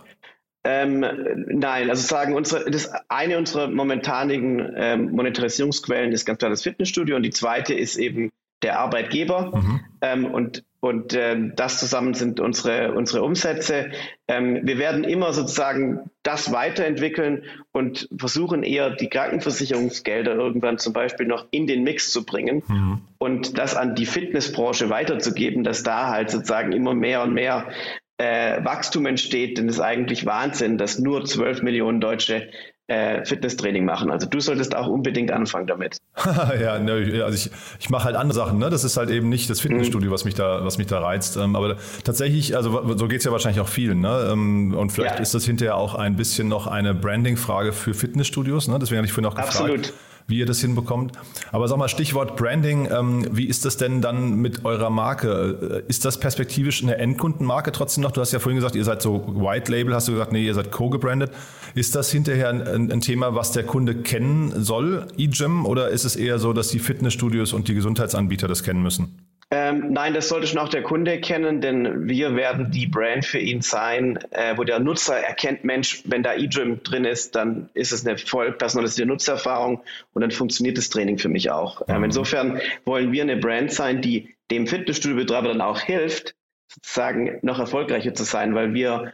Ähm, 0.63 0.99
nein, 1.47 1.89
also 1.89 2.05
sagen 2.05 2.35
unsere, 2.35 2.69
das 2.69 2.91
eine 3.07 3.37
unserer 3.37 3.67
momentanigen 3.67 4.73
ähm, 4.75 5.11
Monetarisierungsquellen 5.11 6.11
ist 6.11 6.25
ganz 6.25 6.37
klar 6.37 6.51
das 6.51 6.61
Fitnessstudio 6.61 7.15
und 7.15 7.23
die 7.23 7.31
zweite 7.31 7.73
ist 7.73 7.95
eben 7.95 8.29
der 8.61 8.79
Arbeitgeber. 8.79 9.55
Mhm. 9.55 9.79
Ähm, 10.01 10.25
und 10.25 10.63
und 10.81 11.13
ähm, 11.13 11.53
das 11.55 11.79
zusammen 11.79 12.15
sind 12.15 12.39
unsere, 12.39 12.93
unsere 12.93 13.23
Umsätze. 13.23 13.91
Ähm, 14.27 14.61
wir 14.63 14.79
werden 14.79 15.03
immer 15.03 15.31
sozusagen 15.31 16.09
das 16.23 16.51
weiterentwickeln 16.51 17.43
und 17.71 18.09
versuchen 18.17 18.63
eher 18.63 18.89
die 18.89 19.07
Krankenversicherungsgelder 19.07 20.33
irgendwann 20.33 20.79
zum 20.79 20.93
Beispiel 20.93 21.27
noch 21.27 21.45
in 21.51 21.67
den 21.67 21.83
Mix 21.83 22.11
zu 22.11 22.25
bringen 22.25 22.63
mhm. 22.67 23.01
und 23.19 23.59
das 23.59 23.75
an 23.75 23.93
die 23.93 24.07
Fitnessbranche 24.07 24.89
weiterzugeben, 24.89 25.63
dass 25.63 25.83
da 25.83 26.09
halt 26.09 26.31
sozusagen 26.31 26.71
immer 26.71 26.95
mehr 26.95 27.21
und 27.21 27.33
mehr 27.35 27.69
äh, 28.17 28.65
Wachstum 28.65 29.05
entsteht. 29.05 29.59
Denn 29.59 29.69
es 29.69 29.75
ist 29.75 29.81
eigentlich 29.81 30.25
Wahnsinn, 30.25 30.79
dass 30.79 30.97
nur 30.97 31.25
12 31.25 31.61
Millionen 31.61 32.01
Deutsche 32.01 32.49
äh, 32.87 33.23
Fitnesstraining 33.25 33.85
machen. 33.85 34.11
Also 34.11 34.27
du 34.27 34.39
solltest 34.39 34.75
auch 34.75 34.87
unbedingt 34.87 35.31
anfangen 35.31 35.67
damit. 35.67 35.97
ja, 36.59 36.79
ne, 36.79 37.23
also 37.23 37.35
ich, 37.35 37.51
ich 37.79 37.89
mache 37.89 38.05
halt 38.05 38.15
andere 38.15 38.35
Sachen. 38.35 38.59
Ne? 38.59 38.69
Das 38.69 38.83
ist 38.83 38.97
halt 38.97 39.09
eben 39.09 39.29
nicht 39.29 39.49
das 39.49 39.61
Fitnessstudio, 39.61 40.09
mhm. 40.09 40.13
was 40.13 40.25
mich 40.25 40.35
da, 40.35 40.65
was 40.65 40.77
mich 40.77 40.87
da 40.87 40.99
reizt. 40.99 41.37
Ähm, 41.37 41.55
aber 41.55 41.77
tatsächlich, 42.03 42.55
also 42.55 42.97
so 42.97 43.07
geht 43.07 43.19
es 43.19 43.25
ja 43.25 43.31
wahrscheinlich 43.31 43.61
auch 43.61 43.69
vielen. 43.69 44.01
Ne? 44.01 44.29
Ähm, 44.31 44.73
und 44.75 44.91
vielleicht 44.91 45.15
ja. 45.15 45.21
ist 45.21 45.33
das 45.33 45.45
hinterher 45.45 45.77
auch 45.77 45.95
ein 45.95 46.15
bisschen 46.15 46.47
noch 46.47 46.67
eine 46.67 46.93
Branding-Frage 46.93 47.71
für 47.71 47.93
Fitnessstudios. 47.93 48.67
Ne? 48.67 48.77
Deswegen 48.79 48.97
habe 48.97 49.07
ich 49.07 49.13
vorhin 49.13 49.31
auch 49.31 49.35
gefragt. 49.35 49.55
Absolut 49.55 49.93
wie 50.31 50.39
ihr 50.39 50.47
das 50.47 50.59
hinbekommt. 50.59 51.11
Aber 51.51 51.67
sag 51.67 51.77
mal, 51.77 51.87
Stichwort 51.87 52.35
Branding, 52.35 52.89
ähm, 52.91 53.27
wie 53.31 53.45
ist 53.45 53.65
das 53.65 53.77
denn 53.77 54.01
dann 54.01 54.35
mit 54.35 54.65
eurer 54.65 54.89
Marke? 54.89 55.83
Äh, 55.85 55.89
ist 55.89 56.05
das 56.05 56.19
perspektivisch 56.19 56.81
eine 56.81 56.97
Endkundenmarke 56.97 57.71
trotzdem 57.71 58.01
noch? 58.01 58.11
Du 58.11 58.21
hast 58.21 58.31
ja 58.31 58.39
vorhin 58.39 58.55
gesagt, 58.55 58.75
ihr 58.75 58.83
seid 58.83 59.03
so 59.03 59.23
White 59.35 59.71
Label, 59.71 59.93
hast 59.93 60.07
du 60.07 60.13
gesagt, 60.13 60.31
nee, 60.31 60.43
ihr 60.43 60.55
seid 60.55 60.71
co-gebrandet. 60.71 61.31
Ist 61.75 61.95
das 61.95 62.11
hinterher 62.11 62.49
ein, 62.49 62.91
ein, 62.91 63.01
Thema, 63.01 63.35
was 63.35 63.51
der 63.51 63.63
Kunde 63.63 63.95
kennen 63.95 64.63
soll, 64.63 65.07
eGym, 65.17 65.65
oder 65.65 65.89
ist 65.89 66.05
es 66.05 66.15
eher 66.15 66.39
so, 66.39 66.53
dass 66.53 66.69
die 66.69 66.79
Fitnessstudios 66.79 67.53
und 67.53 67.67
die 67.67 67.73
Gesundheitsanbieter 67.75 68.47
das 68.47 68.63
kennen 68.63 68.81
müssen? 68.81 69.30
Ähm, 69.53 69.91
nein, 69.91 70.13
das 70.13 70.29
sollte 70.29 70.47
schon 70.47 70.59
auch 70.59 70.69
der 70.69 70.81
Kunde 70.81 71.19
kennen, 71.19 71.59
denn 71.59 72.07
wir 72.07 72.35
werden 72.37 72.71
die 72.71 72.87
Brand 72.87 73.25
für 73.25 73.37
ihn 73.37 73.61
sein, 73.61 74.17
äh, 74.31 74.55
wo 74.55 74.63
der 74.63 74.79
Nutzer 74.79 75.17
erkennt, 75.17 75.65
Mensch, 75.65 76.03
wenn 76.05 76.23
da 76.23 76.33
eGym 76.35 76.81
drin 76.83 77.03
ist, 77.03 77.35
dann 77.35 77.69
ist 77.73 77.91
es 77.91 78.07
eine 78.07 78.17
voll 78.17 78.53
personalisierte 78.53 79.09
Nutzererfahrung 79.09 79.83
und 80.13 80.21
dann 80.21 80.31
funktioniert 80.31 80.77
das 80.77 80.89
Training 80.89 81.17
für 81.17 81.27
mich 81.27 81.51
auch. 81.51 81.81
Ähm, 81.89 81.97
mhm. 81.97 82.03
insofern 82.05 82.61
wollen 82.85 83.11
wir 83.11 83.23
eine 83.23 83.35
Brand 83.35 83.73
sein, 83.73 84.01
die 84.01 84.33
dem 84.51 84.67
Fitnessstudio-Betreiber 84.67 85.49
dann 85.49 85.61
auch 85.61 85.81
hilft, 85.81 86.33
sozusagen 86.69 87.37
noch 87.41 87.59
erfolgreicher 87.59 88.13
zu 88.13 88.23
sein, 88.23 88.55
weil 88.55 88.73
wir 88.73 89.11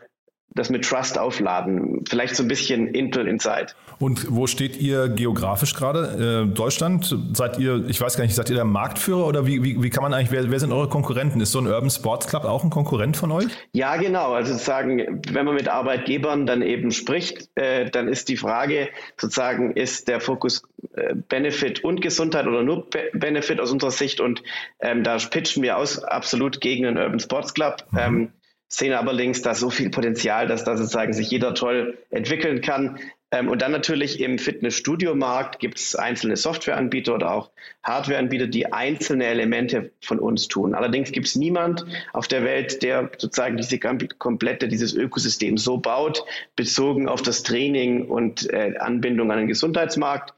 das 0.58 0.70
mit 0.70 0.84
Trust 0.84 1.18
aufladen. 1.18 2.04
Vielleicht 2.08 2.36
so 2.36 2.44
ein 2.44 2.48
bisschen 2.48 2.88
Intel 2.88 3.28
Inside. 3.28 3.68
Und 4.00 4.28
wo 4.30 4.46
steht 4.46 4.78
ihr 4.78 5.10
geografisch 5.10 5.74
gerade? 5.74 6.46
Äh, 6.50 6.54
Deutschland? 6.54 7.16
Seid 7.34 7.58
ihr, 7.58 7.86
ich 7.88 8.00
weiß 8.00 8.16
gar 8.16 8.24
nicht, 8.24 8.36
seid 8.36 8.50
ihr 8.50 8.56
der 8.56 8.66
Marktführer 8.66 9.26
oder 9.26 9.48
wie, 9.48 9.64
wie, 9.64 9.82
wie 9.82 9.90
kann 9.90 10.04
man 10.04 10.14
eigentlich, 10.14 10.32
wer, 10.32 10.52
wer 10.52 10.60
sind 10.60 10.72
eure 10.72 10.88
Konkurrenten? 10.88 11.42
Ist 11.42 11.52
so 11.52 11.60
ein 11.60 11.68
Urban 11.68 11.90
Sports 11.90 12.28
Club 12.28 12.46
auch 12.46 12.64
ein 12.64 12.70
Konkurrent 12.70 13.18
von 13.18 13.32
euch? 13.32 13.48
Ja, 13.74 13.96
genau. 13.96 14.34
Also 14.34 14.54
sozusagen, 14.54 15.22
wenn 15.32 15.46
man 15.46 15.56
mit 15.56 15.68
Arbeitgebern 15.68 16.46
dann 16.46 16.62
eben 16.62 16.92
spricht, 16.92 17.50
äh, 17.56 17.90
dann 17.90 18.08
ist 18.08 18.30
die 18.30 18.38
Frage 18.38 18.90
sozusagen, 19.20 19.72
ist 19.72 20.08
der 20.08 20.22
Fokus 20.22 20.62
äh, 20.94 21.16
Benefit 21.16 21.84
und 21.84 22.02
Gesundheit 22.02 22.46
oder 22.46 22.62
nur 22.62 22.88
Be 22.90 23.10
Benefit 23.14 23.60
aus 23.60 23.72
unserer 23.72 23.92
Sicht? 23.92 24.22
Und 24.22 24.44
ähm, 24.80 25.04
da 25.04 25.18
pitchen 25.18 25.64
wir 25.64 25.78
aus 25.78 26.04
absolut 26.04 26.62
gegen 26.62 26.84
den 26.84 26.98
Urban 26.98 27.20
Sports 27.20 27.56
Club. 27.56 27.84
Mhm. 27.92 28.00
Ähm, 28.00 28.32
sehen 28.70 28.94
aber 28.94 29.14
links 29.14 29.42
da 29.42 29.56
so 29.56 29.70
viel 29.70 29.90
Potenzial, 29.90 30.48
dass 30.48 30.64
da 30.64 30.78
sozusagen 30.78 31.14
sich 31.14 31.32
jeder 31.32 31.54
toll 31.54 31.98
entwickeln 32.10 32.62
kann. 32.62 33.00
Ähm, 33.32 33.50
und 33.50 33.62
dann 33.62 33.72
natürlich 33.72 34.22
im 34.22 34.40
Fitnessstudio-Markt 34.40 35.60
gibt 35.60 35.80
es 35.80 35.96
einzelne 35.96 36.38
Softwareanbieter 36.38 37.16
oder 37.16 37.32
auch 37.34 37.52
Hardwareanbieter, 37.84 38.48
die 38.48 38.72
einzelne 38.72 39.26
Elemente 39.26 39.92
von 40.02 40.20
uns 40.20 40.48
tun. 40.48 40.74
Allerdings 40.74 41.12
gibt 41.12 41.28
es 41.28 41.36
niemand 41.36 41.86
auf 42.14 42.28
der 42.28 42.44
Welt, 42.44 42.84
der 42.84 43.10
sozusagen 43.18 43.58
diese 43.58 43.80
komplette, 43.80 44.68
dieses 44.68 44.94
Ökosystem 44.94 45.58
so 45.58 45.78
baut, 45.78 46.24
bezogen 46.56 47.10
auf 47.10 47.22
das 47.22 47.44
Training 47.44 48.08
und 48.08 48.50
äh, 48.54 48.76
Anbindung 48.80 49.32
an 49.32 49.40
den 49.40 49.48
Gesundheitsmarkt. 49.48 50.34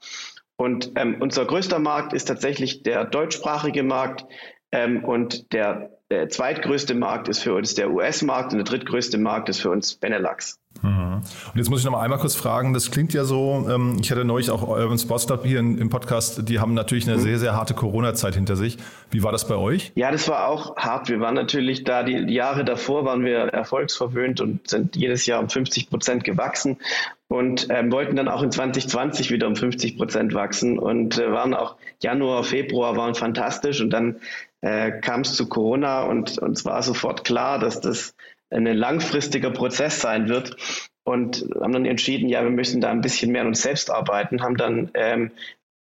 Und 0.55 0.91
ähm, 0.95 1.17
unser 1.19 1.45
größter 1.45 1.79
Markt 1.79 2.13
ist 2.13 2.25
tatsächlich 2.25 2.83
der 2.83 3.05
deutschsprachige 3.05 3.83
Markt 3.83 4.25
ähm, 4.71 5.05
und 5.05 5.53
der, 5.53 5.98
der 6.11 6.27
zweitgrößte 6.29 6.95
Markt 6.95 7.27
ist 7.27 7.39
für 7.39 7.53
uns 7.53 7.75
der 7.75 7.91
US-Markt 7.91 8.51
und 8.51 8.57
der 8.57 8.65
drittgrößte 8.65 9.17
Markt 9.19 9.47
ist 9.49 9.61
für 9.61 9.69
uns 9.69 9.93
Benelux. 9.93 10.59
Mhm. 10.81 11.21
Und 11.21 11.55
jetzt 11.55 11.69
muss 11.69 11.79
ich 11.79 11.85
noch 11.85 11.91
mal 11.91 12.01
einmal 12.01 12.19
kurz 12.19 12.35
fragen, 12.35 12.73
das 12.73 12.89
klingt 12.89 13.13
ja 13.13 13.25
so, 13.25 13.67
ähm, 13.69 13.97
ich 14.01 14.09
hatte 14.09 14.25
neulich 14.25 14.49
auch 14.49 14.67
Urban 14.67 14.97
Sports 14.97 15.27
Club 15.27 15.45
hier 15.45 15.59
im 15.59 15.89
Podcast, 15.89 16.47
die 16.49 16.59
haben 16.59 16.73
natürlich 16.73 17.07
eine 17.07 17.17
mhm. 17.17 17.21
sehr, 17.21 17.37
sehr 17.37 17.55
harte 17.55 17.73
Corona-Zeit 17.75 18.35
hinter 18.35 18.55
sich. 18.55 18.77
Wie 19.11 19.21
war 19.21 19.31
das 19.31 19.47
bei 19.47 19.55
euch? 19.55 19.91
Ja, 19.95 20.11
das 20.11 20.27
war 20.27 20.47
auch 20.47 20.77
hart. 20.77 21.09
Wir 21.09 21.19
waren 21.19 21.35
natürlich 21.35 21.83
da, 21.83 22.03
die 22.03 22.33
Jahre 22.33 22.65
davor 22.65 23.05
waren 23.05 23.23
wir 23.23 23.37
erfolgsverwöhnt 23.37 24.41
und 24.41 24.67
sind 24.67 24.95
jedes 24.95 25.25
Jahr 25.25 25.39
um 25.41 25.49
50 25.49 25.89
Prozent 25.89 26.23
gewachsen 26.23 26.77
und 27.27 27.67
ähm, 27.69 27.91
wollten 27.91 28.15
dann 28.15 28.27
auch 28.27 28.41
in 28.41 28.51
2020 28.51 29.29
wieder 29.29 29.47
um 29.47 29.55
50 29.55 29.97
Prozent 29.97 30.33
wachsen 30.33 30.79
und 30.79 31.19
äh, 31.19 31.31
waren 31.31 31.53
auch 31.53 31.75
Januar, 32.01 32.43
Februar 32.43 32.95
waren 32.95 33.13
fantastisch 33.13 33.81
und 33.81 33.91
dann 33.91 34.15
äh, 34.61 34.91
kam 34.99 35.21
es 35.21 35.35
zu 35.35 35.47
Corona 35.47 36.03
und 36.03 36.37
uns 36.39 36.65
war 36.65 36.81
sofort 36.83 37.23
klar, 37.23 37.59
dass 37.59 37.81
das 37.81 38.15
ein 38.49 38.65
langfristiger 38.65 39.51
Prozess 39.51 40.01
sein 40.01 40.27
wird 40.27 40.55
und 41.03 41.45
haben 41.61 41.73
dann 41.73 41.85
entschieden, 41.85 42.29
ja, 42.29 42.43
wir 42.43 42.51
müssen 42.51 42.81
da 42.81 42.89
ein 42.89 43.01
bisschen 43.01 43.31
mehr 43.31 43.41
an 43.41 43.47
uns 43.47 43.61
selbst 43.61 43.91
arbeiten, 43.91 44.41
haben 44.41 44.57
dann 44.57 44.91
ähm, 44.93 45.31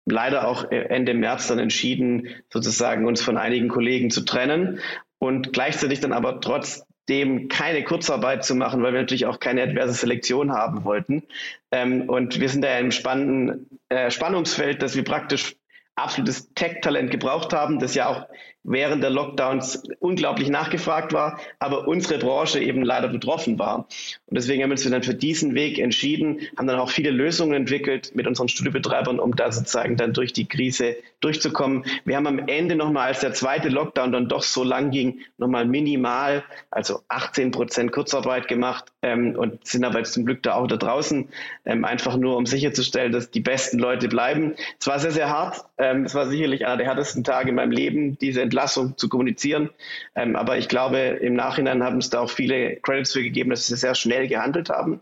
leider 0.05 0.47
auch 0.47 0.71
Ende 0.71 1.13
März 1.13 1.47
dann 1.47 1.59
entschieden, 1.59 2.29
sozusagen 2.51 3.05
uns 3.05 3.21
von 3.21 3.37
einigen 3.37 3.67
Kollegen 3.67 4.09
zu 4.09 4.21
trennen 4.21 4.79
und 5.19 5.53
gleichzeitig 5.53 5.99
dann 5.99 6.13
aber 6.13 6.39
trotzdem 6.39 7.47
keine 7.49 7.83
Kurzarbeit 7.83 8.45
zu 8.45 8.55
machen, 8.55 8.81
weil 8.83 8.93
wir 8.93 9.01
natürlich 9.01 9.25
auch 9.25 9.39
keine 9.39 9.63
adverse 9.63 9.93
Selektion 9.93 10.51
haben 10.51 10.83
wollten. 10.83 11.23
Ähm, 11.71 12.09
und 12.09 12.39
wir 12.39 12.49
sind 12.49 12.63
da 12.63 12.77
im 12.77 12.91
spannenden 12.91 13.79
äh, 13.89 14.11
Spannungsfeld, 14.11 14.81
dass 14.81 14.95
wir 14.95 15.03
praktisch 15.03 15.55
absolutes 15.97 16.53
Tech-Talent 16.53 17.11
gebraucht 17.11 17.53
haben, 17.53 17.79
das 17.79 17.95
ja 17.95 18.07
auch 18.07 18.27
während 18.67 19.01
der 19.01 19.09
Lockdowns 19.09 19.81
unglaublich 19.99 20.49
nachgefragt 20.49 21.13
war, 21.13 21.39
aber 21.57 21.87
unsere 21.87 22.19
Branche 22.19 22.59
eben 22.59 22.83
leider 22.83 23.07
betroffen 23.07 23.57
war. 23.57 23.87
Und 24.25 24.37
deswegen 24.37 24.61
haben 24.61 24.69
wir 24.69 24.73
uns 24.73 24.83
dann 24.83 25.03
für 25.03 25.15
diesen 25.15 25.55
Weg 25.55 25.79
entschieden, 25.79 26.41
haben 26.57 26.67
dann 26.67 26.79
auch 26.79 26.89
viele 26.89 27.11
Lösungen 27.11 27.53
entwickelt 27.53 28.11
mit 28.13 28.27
unseren 28.27 28.49
Studiobetreibern, 28.49 29.19
um 29.19 29.35
da 29.35 29.51
sozusagen 29.53 29.95
dann 29.95 30.11
durch 30.11 30.33
die 30.33 30.47
Krise 30.47 30.97
durchzukommen. 31.21 31.85
Wir 32.03 32.17
haben 32.17 32.27
am 32.27 32.39
Ende 32.39 32.75
nochmal, 32.75 33.07
als 33.07 33.21
der 33.21 33.33
zweite 33.33 33.69
Lockdown 33.69 34.11
dann 34.11 34.27
doch 34.27 34.43
so 34.43 34.65
lang 34.65 34.91
ging, 34.91 35.21
nochmal 35.37 35.65
minimal, 35.65 36.43
also 36.69 36.99
18 37.07 37.51
Prozent 37.51 37.93
Kurzarbeit 37.93 38.49
gemacht 38.49 38.91
ähm, 39.01 39.35
und 39.37 39.65
sind 39.65 39.85
aber 39.85 39.99
jetzt 39.99 40.11
zum 40.11 40.25
Glück 40.25 40.43
da 40.43 40.55
auch 40.55 40.67
da 40.67 40.75
draußen, 40.75 41.29
ähm, 41.65 41.85
einfach 41.85 42.17
nur 42.17 42.35
um 42.35 42.45
sicherzustellen, 42.45 43.13
dass 43.13 43.31
die 43.31 43.39
besten 43.39 43.79
Leute 43.79 44.09
bleiben. 44.09 44.55
Es 44.77 44.87
war 44.87 44.99
sehr, 44.99 45.11
sehr 45.11 45.29
hart. 45.29 45.63
Ähm, 45.87 46.03
es 46.03 46.15
war 46.15 46.27
sicherlich 46.27 46.65
einer 46.65 46.77
der 46.77 46.87
härtesten 46.87 47.23
Tage 47.23 47.49
in 47.49 47.55
meinem 47.55 47.71
Leben, 47.71 48.17
diese 48.17 48.41
Entlassung 48.41 48.97
zu 48.97 49.09
kommunizieren. 49.09 49.69
Ähm, 50.15 50.35
aber 50.35 50.57
ich 50.57 50.67
glaube, 50.67 50.97
im 50.97 51.33
Nachhinein 51.33 51.83
haben 51.83 51.97
es 51.97 52.09
da 52.09 52.19
auch 52.19 52.29
viele 52.29 52.75
Credits 52.77 53.13
für 53.13 53.23
gegeben, 53.23 53.51
dass 53.51 53.67
sie 53.67 53.75
sehr 53.75 53.95
schnell 53.95 54.27
gehandelt 54.27 54.69
haben. 54.69 54.99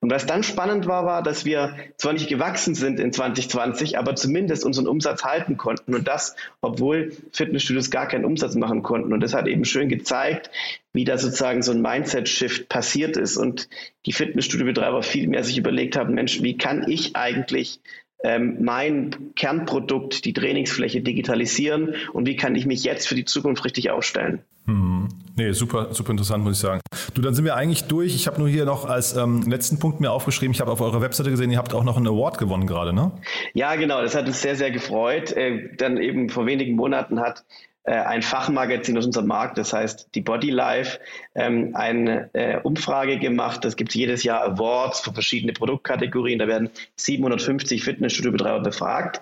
Und 0.00 0.10
was 0.10 0.26
dann 0.26 0.42
spannend 0.42 0.86
war, 0.86 1.04
war, 1.04 1.22
dass 1.22 1.44
wir 1.44 1.76
zwar 1.96 2.12
nicht 2.14 2.28
gewachsen 2.28 2.74
sind 2.74 2.98
in 2.98 3.12
2020, 3.12 3.98
aber 3.98 4.16
zumindest 4.16 4.64
unseren 4.64 4.86
Umsatz 4.86 5.24
halten 5.24 5.56
konnten. 5.56 5.94
Und 5.94 6.08
das, 6.08 6.34
obwohl 6.60 7.12
Fitnessstudios 7.32 7.90
gar 7.90 8.08
keinen 8.08 8.24
Umsatz 8.24 8.54
machen 8.54 8.82
konnten. 8.82 9.12
Und 9.12 9.20
das 9.20 9.34
hat 9.34 9.46
eben 9.46 9.64
schön 9.64 9.88
gezeigt, 9.88 10.50
wie 10.92 11.04
da 11.04 11.18
sozusagen 11.18 11.62
so 11.62 11.72
ein 11.72 11.82
Mindset-Shift 11.82 12.68
passiert 12.68 13.16
ist 13.16 13.36
und 13.36 13.68
die 14.06 14.12
Fitnessstudiobetreiber 14.12 15.02
viel 15.02 15.28
mehr 15.28 15.44
sich 15.44 15.58
überlegt 15.58 15.96
haben, 15.96 16.14
Mensch, 16.14 16.42
wie 16.42 16.56
kann 16.56 16.88
ich 16.88 17.16
eigentlich 17.16 17.80
ähm, 18.24 18.58
mein 18.60 19.32
Kernprodukt, 19.36 20.24
die 20.24 20.32
Trainingsfläche 20.32 21.00
digitalisieren 21.00 21.94
und 22.12 22.26
wie 22.26 22.36
kann 22.36 22.54
ich 22.54 22.66
mich 22.66 22.84
jetzt 22.84 23.08
für 23.08 23.14
die 23.14 23.24
Zukunft 23.24 23.64
richtig 23.64 23.90
aufstellen. 23.90 24.40
Hm. 24.66 25.08
Nee, 25.36 25.52
super, 25.52 25.88
super 25.92 26.10
interessant, 26.10 26.44
muss 26.44 26.56
ich 26.56 26.60
sagen. 26.60 26.80
Du, 27.14 27.22
dann 27.22 27.34
sind 27.34 27.44
wir 27.44 27.56
eigentlich 27.56 27.84
durch. 27.84 28.14
Ich 28.14 28.26
habe 28.26 28.38
nur 28.38 28.48
hier 28.48 28.64
noch 28.64 28.84
als 28.84 29.16
ähm, 29.16 29.42
letzten 29.42 29.78
Punkt 29.78 30.00
mir 30.00 30.12
aufgeschrieben, 30.12 30.52
ich 30.52 30.60
habe 30.60 30.70
auf 30.70 30.80
eurer 30.80 31.00
Webseite 31.00 31.30
gesehen, 31.30 31.50
ihr 31.50 31.58
habt 31.58 31.74
auch 31.74 31.84
noch 31.84 31.96
einen 31.96 32.06
Award 32.06 32.38
gewonnen 32.38 32.66
gerade, 32.66 32.92
ne? 32.92 33.12
Ja, 33.54 33.74
genau, 33.76 34.02
das 34.02 34.14
hat 34.14 34.26
uns 34.26 34.42
sehr, 34.42 34.56
sehr 34.56 34.70
gefreut. 34.70 35.32
Äh, 35.32 35.74
dann 35.76 35.96
eben 35.96 36.28
vor 36.28 36.46
wenigen 36.46 36.76
Monaten 36.76 37.20
hat 37.20 37.44
ein 37.90 38.22
Fachmagazin 38.22 38.96
aus 38.96 39.06
unserem 39.06 39.26
Markt, 39.26 39.58
das 39.58 39.72
heißt 39.72 40.08
die 40.14 40.20
Body 40.20 40.50
Life, 40.50 41.00
ähm, 41.34 41.74
eine 41.74 42.30
äh, 42.32 42.60
Umfrage 42.62 43.18
gemacht. 43.18 43.64
Es 43.64 43.76
gibt 43.76 43.94
jedes 43.94 44.22
Jahr 44.22 44.42
Awards 44.42 45.00
für 45.00 45.12
verschiedene 45.12 45.52
Produktkategorien. 45.52 46.38
Da 46.38 46.46
werden 46.46 46.70
750 46.96 47.82
Fitnessstudiobetreiber 47.82 48.60
befragt. 48.60 49.20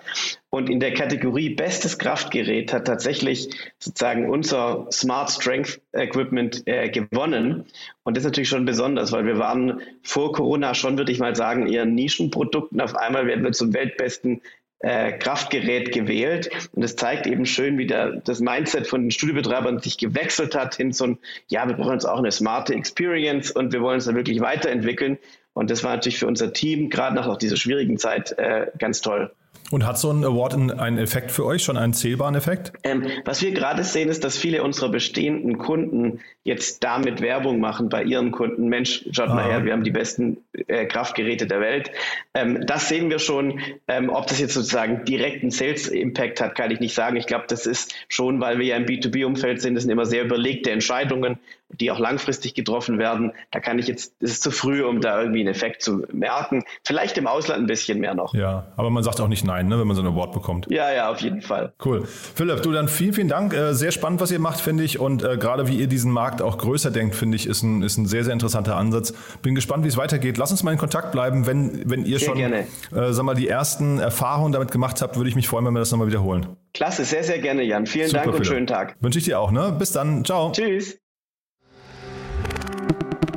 Und 0.51 0.69
in 0.69 0.79
der 0.79 0.93
Kategorie 0.93 1.55
Bestes 1.55 1.97
Kraftgerät 1.97 2.73
hat 2.73 2.85
tatsächlich 2.85 3.49
sozusagen 3.79 4.29
unser 4.29 4.85
Smart 4.91 5.31
Strength 5.31 5.81
Equipment 5.93 6.67
äh, 6.67 6.89
gewonnen. 6.89 7.65
Und 8.03 8.17
das 8.17 8.23
ist 8.23 8.29
natürlich 8.29 8.49
schon 8.49 8.65
besonders, 8.65 9.11
weil 9.11 9.25
wir 9.25 9.39
waren 9.39 9.81
vor 10.03 10.33
Corona 10.33 10.73
schon, 10.73 10.97
würde 10.97 11.11
ich 11.11 11.19
mal 11.19 11.35
sagen, 11.35 11.67
eher 11.67 11.85
Nischenprodukten. 11.85 12.81
Auf 12.81 12.95
einmal 12.95 13.27
werden 13.27 13.43
wir 13.43 13.53
zum 13.53 13.73
weltbesten 13.73 14.41
äh, 14.83 15.13
Kraftgerät 15.13 15.91
gewählt. 15.91 16.49
Und 16.73 16.83
es 16.83 16.95
zeigt 16.95 17.27
eben 17.27 17.45
schön, 17.45 17.77
wie 17.77 17.87
der, 17.87 18.21
das 18.23 18.39
Mindset 18.39 18.87
von 18.87 19.01
den 19.01 19.11
Studiobetreibern 19.11 19.79
sich 19.79 19.97
gewechselt 19.97 20.55
hat 20.55 20.75
hin 20.75 20.93
zu, 20.93 21.17
ja, 21.47 21.67
wir 21.67 21.75
brauchen 21.75 21.93
jetzt 21.93 22.05
auch 22.05 22.19
eine 22.19 22.31
smarte 22.31 22.73
Experience 22.73 23.51
und 23.51 23.73
wir 23.73 23.81
wollen 23.81 23.95
uns 23.95 24.05
da 24.05 24.15
wirklich 24.15 24.41
weiterentwickeln. 24.41 25.17
Und 25.53 25.69
das 25.69 25.83
war 25.83 25.95
natürlich 25.95 26.19
für 26.19 26.27
unser 26.27 26.53
Team, 26.53 26.89
gerade 26.89 27.15
nach 27.15 27.37
dieser 27.37 27.57
schwierigen 27.57 27.97
Zeit, 27.97 28.37
äh, 28.37 28.67
ganz 28.77 29.01
toll. 29.01 29.31
Und 29.71 29.85
hat 29.85 29.97
so 29.97 30.11
ein 30.11 30.23
Award 30.23 30.53
einen 30.53 30.97
Effekt 30.97 31.31
für 31.31 31.45
euch, 31.45 31.63
schon 31.63 31.77
einen 31.77 31.93
zählbaren 31.93 32.35
Effekt? 32.35 32.73
Ähm, 32.83 33.07
was 33.25 33.41
wir 33.41 33.51
gerade 33.51 33.83
sehen, 33.83 34.09
ist, 34.09 34.23
dass 34.23 34.37
viele 34.37 34.63
unserer 34.63 34.89
bestehenden 34.89 35.57
Kunden 35.57 36.19
jetzt 36.43 36.83
damit 36.83 37.21
Werbung 37.21 37.59
machen 37.59 37.89
bei 37.89 38.03
ihren 38.03 38.31
Kunden. 38.31 38.67
Mensch, 38.67 39.05
schaut 39.11 39.29
ah. 39.29 39.35
mal 39.35 39.45
her, 39.45 39.63
wir 39.63 39.71
haben 39.71 39.83
die 39.83 39.91
besten 39.91 40.37
äh, 40.67 40.85
Kraftgeräte 40.85 41.47
der 41.47 41.61
Welt. 41.61 41.91
Ähm, 42.33 42.65
das 42.65 42.89
sehen 42.89 43.09
wir 43.09 43.19
schon. 43.19 43.59
Ähm, 43.87 44.09
ob 44.09 44.27
das 44.27 44.39
jetzt 44.39 44.53
sozusagen 44.53 45.05
direkten 45.05 45.51
Sales-Impact 45.51 46.41
hat, 46.41 46.55
kann 46.55 46.71
ich 46.71 46.79
nicht 46.79 46.93
sagen. 46.93 47.15
Ich 47.15 47.27
glaube, 47.27 47.45
das 47.47 47.65
ist 47.65 47.93
schon, 48.09 48.41
weil 48.41 48.59
wir 48.59 48.65
ja 48.65 48.75
im 48.75 48.85
B2B-Umfeld 48.85 49.61
sind, 49.61 49.75
das 49.75 49.83
sind 49.83 49.91
immer 49.91 50.05
sehr 50.05 50.25
überlegte 50.25 50.71
Entscheidungen, 50.71 51.37
die 51.79 51.91
auch 51.91 51.99
langfristig 51.99 52.53
getroffen 52.53 52.99
werden. 52.99 53.31
Da 53.51 53.59
kann 53.59 53.79
ich 53.79 53.87
jetzt, 53.87 54.15
es 54.19 54.31
ist 54.31 54.43
zu 54.43 54.51
früh, 54.51 54.83
um 54.83 55.01
da 55.01 55.21
irgendwie 55.21 55.39
einen 55.41 55.49
Effekt 55.49 55.81
zu 55.81 56.03
merken. 56.11 56.63
Vielleicht 56.83 57.17
im 57.17 57.27
Ausland 57.27 57.61
ein 57.61 57.67
bisschen 57.67 57.99
mehr 57.99 58.13
noch. 58.13 58.33
Ja, 58.33 58.67
aber 58.75 58.89
man 58.89 59.03
sagt 59.03 59.21
auch 59.21 59.27
nicht 59.27 59.45
nein, 59.45 59.67
ne, 59.67 59.79
wenn 59.79 59.87
man 59.87 59.95
so 59.95 60.01
ein 60.01 60.07
Award 60.07 60.33
bekommt. 60.33 60.67
Ja, 60.69 60.91
ja, 60.91 61.09
auf 61.09 61.19
jeden 61.21 61.41
Fall. 61.41 61.73
Cool. 61.83 62.05
Philipp, 62.05 62.61
du 62.61 62.71
dann 62.71 62.87
vielen, 62.87 63.13
vielen 63.13 63.27
Dank. 63.27 63.53
Äh, 63.53 63.73
sehr 63.73 63.91
spannend, 63.91 64.21
was 64.21 64.31
ihr 64.31 64.39
macht, 64.39 64.59
finde 64.59 64.83
ich. 64.83 64.99
Und 64.99 65.23
äh, 65.23 65.37
gerade 65.37 65.67
wie 65.67 65.77
ihr 65.77 65.87
diesen 65.87 66.11
Markt 66.11 66.41
auch 66.41 66.57
größer 66.57 66.91
denkt, 66.91 67.15
finde 67.15 67.35
ich, 67.35 67.47
ist 67.47 67.63
ein, 67.63 67.81
ist 67.81 67.97
ein 67.97 68.05
sehr, 68.05 68.23
sehr 68.23 68.33
interessanter 68.33 68.75
Ansatz. 68.75 69.13
Bin 69.41 69.55
gespannt, 69.55 69.83
wie 69.83 69.89
es 69.89 69.97
weitergeht. 69.97 70.37
Lass 70.37 70.51
uns 70.51 70.63
mal 70.63 70.71
in 70.71 70.77
Kontakt 70.77 71.11
bleiben. 71.11 71.45
Wenn, 71.47 71.89
wenn 71.89 72.05
ihr 72.05 72.19
sehr 72.19 72.29
schon 72.29 72.37
gerne. 72.37 72.67
Äh, 72.95 73.11
sag 73.11 73.23
mal, 73.23 73.35
die 73.35 73.47
ersten 73.47 73.99
Erfahrungen 73.99 74.51
damit 74.51 74.71
gemacht 74.71 75.01
habt, 75.01 75.15
würde 75.17 75.29
ich 75.29 75.35
mich 75.35 75.47
freuen, 75.47 75.65
wenn 75.65 75.73
wir 75.73 75.79
das 75.79 75.91
nochmal 75.91 76.07
wiederholen. 76.07 76.47
Klasse, 76.73 77.03
sehr, 77.03 77.23
sehr 77.23 77.39
gerne, 77.39 77.63
Jan. 77.63 77.85
Vielen 77.85 78.07
Super, 78.07 78.19
Dank 78.19 78.27
und 78.27 78.33
Philipp. 78.35 78.47
schönen 78.47 78.67
Tag. 78.67 78.95
Wünsche 79.01 79.19
ich 79.19 79.25
dir 79.25 79.39
auch. 79.39 79.51
Ne? 79.51 79.75
Bis 79.77 79.91
dann. 79.91 80.23
Ciao. 80.23 80.51
Tschüss. 80.51 80.97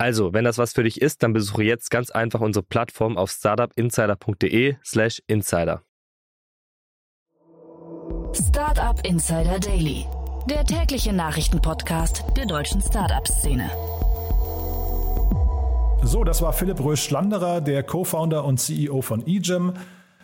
Also, 0.00 0.32
wenn 0.32 0.44
das 0.44 0.56
was 0.56 0.72
für 0.72 0.82
dich 0.82 1.02
ist, 1.02 1.22
dann 1.22 1.34
besuche 1.34 1.62
jetzt 1.62 1.90
ganz 1.90 2.10
einfach 2.10 2.40
unsere 2.40 2.62
Plattform 2.62 3.18
auf 3.18 3.30
startupinsider.de/slash 3.30 5.22
insider. 5.26 5.82
Startup 8.32 8.98
Insider 9.06 9.60
Daily, 9.60 10.06
der 10.48 10.64
tägliche 10.64 11.12
Nachrichtenpodcast 11.12 12.24
der 12.34 12.46
deutschen 12.46 12.80
Startup-Szene. 12.80 13.70
So, 16.02 16.24
das 16.24 16.40
war 16.40 16.54
Philipp 16.54 16.80
Rösch-Schlanderer, 16.82 17.60
der 17.60 17.82
Co-Founder 17.82 18.46
und 18.46 18.56
CEO 18.58 19.02
von 19.02 19.26
eGym. 19.26 19.74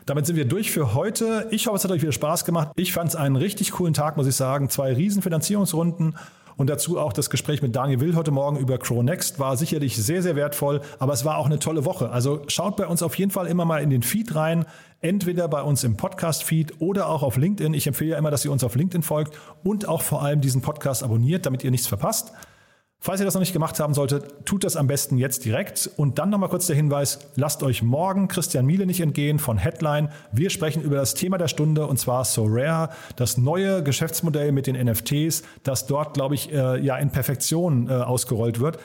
Damit 0.06 0.24
sind 0.24 0.36
wir 0.36 0.46
durch 0.46 0.70
für 0.70 0.94
heute. 0.94 1.48
Ich 1.50 1.66
hoffe, 1.66 1.76
es 1.76 1.84
hat 1.84 1.90
euch 1.90 2.00
wieder 2.00 2.12
Spaß 2.12 2.46
gemacht. 2.46 2.70
Ich 2.76 2.94
fand 2.94 3.10
es 3.10 3.16
einen 3.16 3.36
richtig 3.36 3.72
coolen 3.72 3.92
Tag, 3.92 4.16
muss 4.16 4.26
ich 4.26 4.36
sagen. 4.36 4.70
Zwei 4.70 4.94
riesen 4.94 5.20
Finanzierungsrunden 5.20 6.16
Und 6.56 6.70
dazu 6.70 6.98
auch 6.98 7.12
das 7.12 7.28
Gespräch 7.28 7.60
mit 7.60 7.76
Daniel 7.76 8.00
Will 8.00 8.16
heute 8.16 8.30
Morgen 8.30 8.56
über 8.56 8.78
Cronext 8.78 9.38
war 9.38 9.56
sicherlich 9.56 9.96
sehr, 9.96 10.22
sehr 10.22 10.36
wertvoll, 10.36 10.80
aber 10.98 11.12
es 11.12 11.24
war 11.24 11.36
auch 11.36 11.46
eine 11.46 11.58
tolle 11.58 11.84
Woche. 11.84 12.10
Also 12.10 12.42
schaut 12.48 12.76
bei 12.76 12.86
uns 12.86 13.02
auf 13.02 13.18
jeden 13.18 13.30
Fall 13.30 13.46
immer 13.46 13.66
mal 13.66 13.82
in 13.82 13.90
den 13.90 14.02
Feed 14.02 14.34
rein, 14.34 14.64
entweder 15.00 15.48
bei 15.48 15.60
uns 15.60 15.84
im 15.84 15.98
Podcast-Feed 15.98 16.80
oder 16.80 17.08
auch 17.08 17.22
auf 17.22 17.36
LinkedIn. 17.36 17.74
Ich 17.74 17.86
empfehle 17.86 18.12
ja 18.12 18.18
immer, 18.18 18.30
dass 18.30 18.44
ihr 18.44 18.52
uns 18.52 18.64
auf 18.64 18.74
LinkedIn 18.74 19.02
folgt 19.02 19.38
und 19.64 19.86
auch 19.86 20.00
vor 20.00 20.22
allem 20.22 20.40
diesen 20.40 20.62
Podcast 20.62 21.02
abonniert, 21.02 21.44
damit 21.44 21.62
ihr 21.62 21.70
nichts 21.70 21.86
verpasst. 21.86 22.32
Falls 22.98 23.20
ihr 23.20 23.24
das 23.24 23.34
noch 23.34 23.40
nicht 23.40 23.52
gemacht 23.52 23.78
haben 23.78 23.94
solltet, 23.94 24.46
tut 24.46 24.64
das 24.64 24.74
am 24.74 24.86
besten 24.86 25.18
jetzt 25.18 25.44
direkt. 25.44 25.90
Und 25.96 26.18
dann 26.18 26.30
nochmal 26.30 26.48
kurz 26.48 26.66
der 26.66 26.76
Hinweis, 26.76 27.18
lasst 27.36 27.62
euch 27.62 27.82
morgen 27.82 28.26
Christian 28.26 28.66
Miele 28.66 28.86
nicht 28.86 29.00
entgehen 29.00 29.38
von 29.38 29.58
Headline. 29.58 30.08
Wir 30.32 30.50
sprechen 30.50 30.82
über 30.82 30.96
das 30.96 31.14
Thema 31.14 31.38
der 31.38 31.48
Stunde 31.48 31.86
und 31.86 31.98
zwar 31.98 32.24
So 32.24 32.46
Rare, 32.48 32.88
das 33.14 33.36
neue 33.36 33.82
Geschäftsmodell 33.82 34.50
mit 34.50 34.66
den 34.66 34.76
NFTs, 34.76 35.42
das 35.62 35.86
dort, 35.86 36.14
glaube 36.14 36.34
ich, 36.34 36.52
äh, 36.52 36.80
ja 36.80 36.96
in 36.96 37.10
Perfektion 37.10 37.88
äh, 37.88 37.92
ausgerollt 37.92 38.60
wird. 38.60 38.78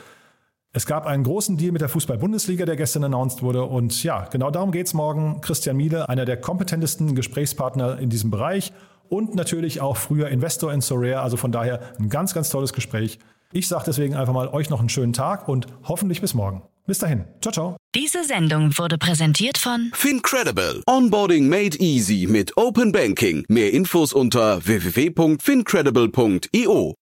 Es 0.74 0.86
gab 0.86 1.06
einen 1.06 1.24
großen 1.24 1.58
Deal 1.58 1.72
mit 1.72 1.82
der 1.82 1.90
Fußball-Bundesliga, 1.90 2.64
der 2.64 2.76
gestern 2.76 3.04
announced 3.04 3.42
wurde. 3.42 3.64
Und 3.64 4.02
ja, 4.04 4.26
genau 4.30 4.50
darum 4.50 4.72
geht 4.72 4.86
es 4.86 4.94
morgen. 4.94 5.40
Christian 5.42 5.76
Miele, 5.76 6.08
einer 6.08 6.24
der 6.24 6.38
kompetentesten 6.38 7.14
Gesprächspartner 7.14 7.98
in 7.98 8.08
diesem 8.08 8.30
Bereich 8.30 8.72
und 9.10 9.34
natürlich 9.34 9.82
auch 9.82 9.98
früher 9.98 10.28
Investor 10.28 10.72
in 10.72 10.80
Sorare. 10.80 11.20
Also 11.20 11.36
von 11.36 11.52
daher 11.52 11.80
ein 11.98 12.08
ganz, 12.08 12.32
ganz 12.32 12.48
tolles 12.48 12.72
Gespräch. 12.72 13.18
Ich 13.52 13.68
sage 13.68 13.84
deswegen 13.86 14.14
einfach 14.14 14.32
mal 14.32 14.48
euch 14.48 14.70
noch 14.70 14.80
einen 14.80 14.88
schönen 14.88 15.12
Tag 15.12 15.48
und 15.48 15.68
hoffentlich 15.84 16.20
bis 16.20 16.34
morgen. 16.34 16.62
Bis 16.86 16.98
dahin. 16.98 17.24
Ciao, 17.40 17.52
ciao. 17.52 17.76
Diese 17.94 18.24
Sendung 18.24 18.76
wurde 18.78 18.98
präsentiert 18.98 19.58
von 19.58 19.92
Fincredible. 19.94 20.82
Onboarding 20.88 21.48
made 21.48 21.78
easy 21.78 22.26
mit 22.28 22.56
Open 22.56 22.90
Banking. 22.90 23.44
Mehr 23.48 23.72
Infos 23.72 24.12
unter 24.12 24.66
www.fincredible.io. 24.66 26.94